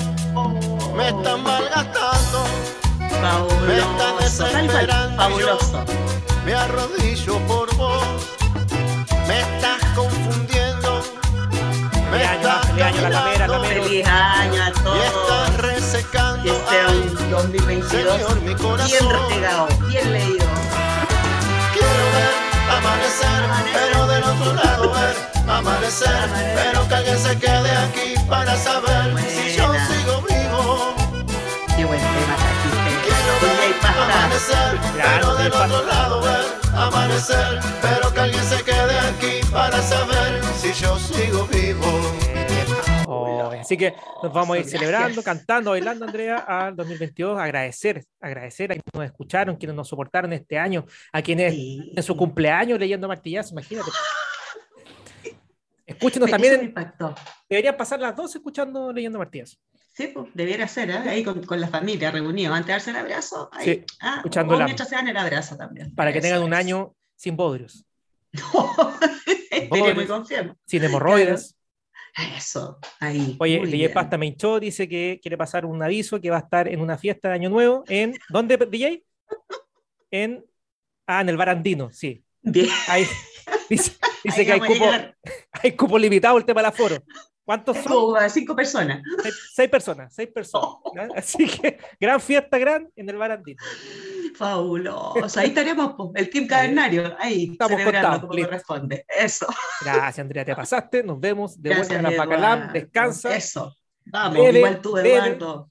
me 0.96 1.10
estás 1.10 1.40
malgastando, 1.40 2.46
Me 3.00 3.78
está 3.78 4.14
Fabuloso. 4.14 4.44
Tal 4.44 4.68
cual, 4.68 4.86
desesperando 4.86 5.24
Fabuloso. 5.24 5.86
me 6.46 6.54
arrodillo 6.54 7.40
por 7.48 7.76
vos. 7.78 8.04
Me 9.28 9.40
estás 9.42 9.82
confundiendo, 9.96 11.02
me 12.12 12.18
Feliz 12.20 12.28
año, 12.28 12.38
estás 12.38 12.68
feliz 12.68 12.84
año, 12.84 13.02
la 13.02 13.10
lamera, 13.10 13.48
la 13.48 13.54
caminando 13.54 13.54
lamera. 13.54 13.84
Feliz 13.84 14.08
año 14.08 14.64
a 14.64 14.70
y 14.70 15.02
estás 15.02 15.58
resecando. 15.58 16.44
Que 16.44 16.50
sea 16.50 16.88
Ay, 16.90 17.16
un 17.20 17.32
2022 17.32 17.90
Señor, 17.90 18.42
mi 18.42 18.54
bien 18.86 19.10
retegado, 19.10 19.68
bien 19.88 20.14
leído. 20.14 20.63
Amanecer, 22.70 23.44
pero 23.74 24.08
del 24.08 24.24
otro 24.24 24.54
lado 24.54 24.92
ver 24.94 25.16
amanecer, 25.48 26.30
pero 26.56 26.88
que 26.88 26.96
alguien 26.96 27.20
se 27.20 27.38
quede 27.38 27.72
aquí 27.72 28.16
para 28.30 28.56
saber 28.58 29.16
si 29.30 29.56
yo 29.56 29.74
sigo 29.74 30.22
vivo. 30.28 30.96
Qué 31.76 31.86
buen 31.86 32.00
tema. 32.00 32.36
Quiero 33.04 34.04
amanecer, 34.04 34.80
pero 34.96 35.36
del 35.36 35.54
otro 35.54 35.86
lado 35.86 36.22
ver 36.22 36.46
amanecer, 36.76 37.60
pero 37.82 38.14
que 38.14 38.20
alguien 38.20 38.44
se 38.46 38.64
quede 38.64 39.00
aquí 39.00 39.40
para 39.52 39.82
saber 39.82 40.42
si 40.60 40.74
yo 40.74 40.98
sigo 41.00 41.18
vivo. 41.18 41.23
Así 43.74 43.78
que 43.78 43.94
nos 44.22 44.32
vamos 44.34 44.56
a 44.56 44.60
ir 44.60 44.64
Gracias. 44.66 44.80
celebrando, 44.80 45.24
cantando, 45.24 45.72
bailando, 45.72 46.06
Andrea, 46.06 46.38
al 46.38 46.76
2022. 46.76 47.40
Agradecer, 47.40 48.04
agradecer 48.22 48.72
a 48.72 48.76
quienes 48.76 48.94
nos 48.94 49.06
escucharon, 49.06 49.56
quienes 49.56 49.76
nos 49.76 49.88
soportaron 49.88 50.32
este 50.34 50.58
año, 50.58 50.86
a 51.12 51.22
quienes 51.22 51.54
Sí. 51.54 51.92
en 51.96 52.04
su 52.04 52.16
cumpleaños 52.16 52.80
leyendo 52.80 53.08
martillazo, 53.08 53.52
imagínate. 53.54 53.90
Escúchenos 55.86 56.30
también, 56.30 56.74
deberían 57.50 57.76
pasar 57.76 58.00
las 58.00 58.16
dos 58.16 58.34
escuchando 58.36 58.94
leyendo 58.94 59.20
martillazo. 59.20 59.58
Sí, 59.96 60.08
pues, 60.08 60.28
debiera 60.34 60.68
ser, 60.68 60.90
¿eh? 60.90 60.98
ahí 61.10 61.24
con, 61.24 61.44
con 61.46 61.60
la 61.62 61.68
familia 61.68 62.10
reunidos, 62.10 62.56
antes 62.56 62.68
de 62.68 62.74
darse 62.74 62.90
el 62.92 62.96
abrazo, 62.96 63.50
ahí, 63.52 63.66
Sí, 63.66 63.86
ah, 64.02 64.16
escuchando 64.18 64.56
o 64.56 64.60
la- 64.60 64.66
mientras 64.66 64.90
se 64.90 64.96
dan 64.96 65.08
el 65.08 65.18
abrazo 65.18 65.56
también. 65.58 65.94
Para 65.94 66.12
que 66.12 66.20
Eso 66.20 66.28
tengan 66.30 66.44
un 66.44 66.54
año 66.54 66.96
sin 67.16 67.36
bodrios, 67.36 67.86
Esperemos 69.52 70.04
y 70.04 70.08
confiemos. 70.08 70.58
sin 70.66 70.84
hemorroides. 70.84 71.56
Eso, 72.38 72.80
ahí. 73.00 73.36
Oye, 73.40 73.60
bien. 73.60 73.92
Pasta 73.92 74.18
me 74.18 74.28
hinchó, 74.28 74.60
dice 74.60 74.88
que 74.88 75.20
quiere 75.22 75.38
pasar 75.38 75.66
un 75.66 75.82
aviso 75.82 76.22
que 76.22 76.30
va 76.30 76.38
a 76.38 76.42
estar 76.42 76.68
en 76.68 76.80
una 76.80 76.98
fiesta 76.98 77.30
de 77.30 77.36
Año 77.36 77.50
Nuevo 77.50 77.84
en. 77.88 78.14
¿Dónde, 78.30 78.58
DJ? 78.58 79.04
En. 80.12 80.46
Ah, 81.08 81.22
en 81.22 81.30
el 81.30 81.38
Barandino, 81.38 81.92
sí. 81.92 82.24
Bien. 82.42 82.68
Ahí, 82.88 83.06
dice 83.70 83.94
dice 84.24 84.52
Ahí 84.52 84.60
que 84.60 84.68
cupo, 84.68 84.86
hay 85.52 85.72
cupo 85.76 85.98
limitado 85.98 86.38
el 86.38 86.46
tema 86.46 86.62
del 86.62 86.68
aforo. 86.68 86.98
¿Cuántos 87.46 87.78
son? 87.78 87.92
como 87.92 88.30
cinco 88.30 88.56
personas. 88.56 89.02
Seis, 89.22 89.36
seis 89.54 89.70
personas, 89.70 90.14
seis 90.14 90.30
personas. 90.34 90.78
¿ya? 90.96 91.08
Así 91.16 91.46
que 91.46 91.78
gran 92.00 92.22
fiesta, 92.22 92.58
gran 92.58 92.90
en 92.96 93.10
el 93.10 93.18
Barandino. 93.18 93.62
Fabuloso. 94.36 95.40
Ahí 95.40 95.50
estaremos, 95.50 95.94
el 96.16 96.30
Team 96.30 96.48
Cavernario, 96.48 97.16
ahí, 97.20 97.50
Estamos 97.52 97.72
celebrando 97.72 98.10
contados, 98.10 98.30
como 98.30 98.46
corresponde. 98.46 99.06
Eso. 99.08 99.48
Gracias, 99.82 100.20
Andrea, 100.20 100.46
te 100.46 100.56
pasaste. 100.56 101.04
Nos 101.04 101.20
vemos 101.20 101.62
de 101.62 101.70
Gracias, 101.70 102.02
vuelta 102.02 102.24
en 102.24 102.30
la. 102.30 102.36
Eduardo. 102.36 102.74
Descansa. 102.74 103.36
Eso. 103.36 103.76
Vamos, 104.06 104.38
Bebe, 104.38 104.60
igual 104.60 104.82
tú, 104.82 104.94
bebe. 104.94 105.16
Eduardo. 105.16 105.70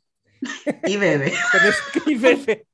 Y 0.85 0.97
bebe. 0.97 1.33
Con 1.53 1.61
ese, 1.61 2.11
y 2.11 2.15
bebe, 2.17 2.67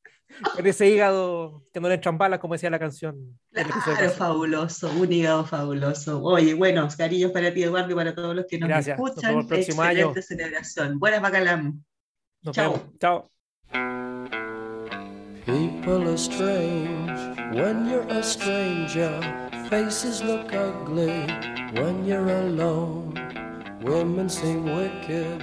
con 0.55 0.66
ese 0.66 0.89
hígado 0.89 1.64
que 1.72 1.80
no 1.80 1.89
le 1.89 1.95
entran 1.95 2.18
balas, 2.18 2.39
como 2.39 2.55
decía 2.55 2.70
la 2.70 2.78
canción. 2.78 3.39
Claro, 3.53 4.11
fabuloso, 4.11 4.91
un 4.91 5.12
hígado 5.12 5.45
fabuloso. 5.45 6.22
Oye, 6.22 6.55
bueno, 6.55 6.89
cariños 6.97 7.32
para 7.32 7.53
ti, 7.53 7.62
Eduardo, 7.62 7.93
y 7.93 7.95
para 7.95 8.14
todos 8.14 8.34
los 8.34 8.47
que 8.47 8.59
nos 8.59 8.68
Gracias. 8.68 8.99
Nos 8.99 9.09
escuchan. 9.11 9.30
vemos 9.30 9.45
el 9.45 9.49
próximo 9.49 9.82
año. 9.82 9.99
Excelente 10.11 10.22
celebración. 10.22 10.99
Buenas 10.99 11.22
bacalam. 11.22 11.82
Nos 12.43 12.55
Chao. 12.55 12.72
vemos. 12.72 12.99
Chao. 13.01 13.30
People 15.47 16.09
are 16.09 16.18
strange 16.18 17.18
when 17.55 17.89
you're 17.89 18.07
a 18.11 18.22
stranger. 18.22 19.18
Faces 19.70 20.22
look 20.22 20.53
ugly 20.53 21.26
when 21.80 22.05
you're 22.05 22.28
alone. 22.28 23.14
Women 23.82 24.28
seem 24.28 24.64
wicked 24.64 25.43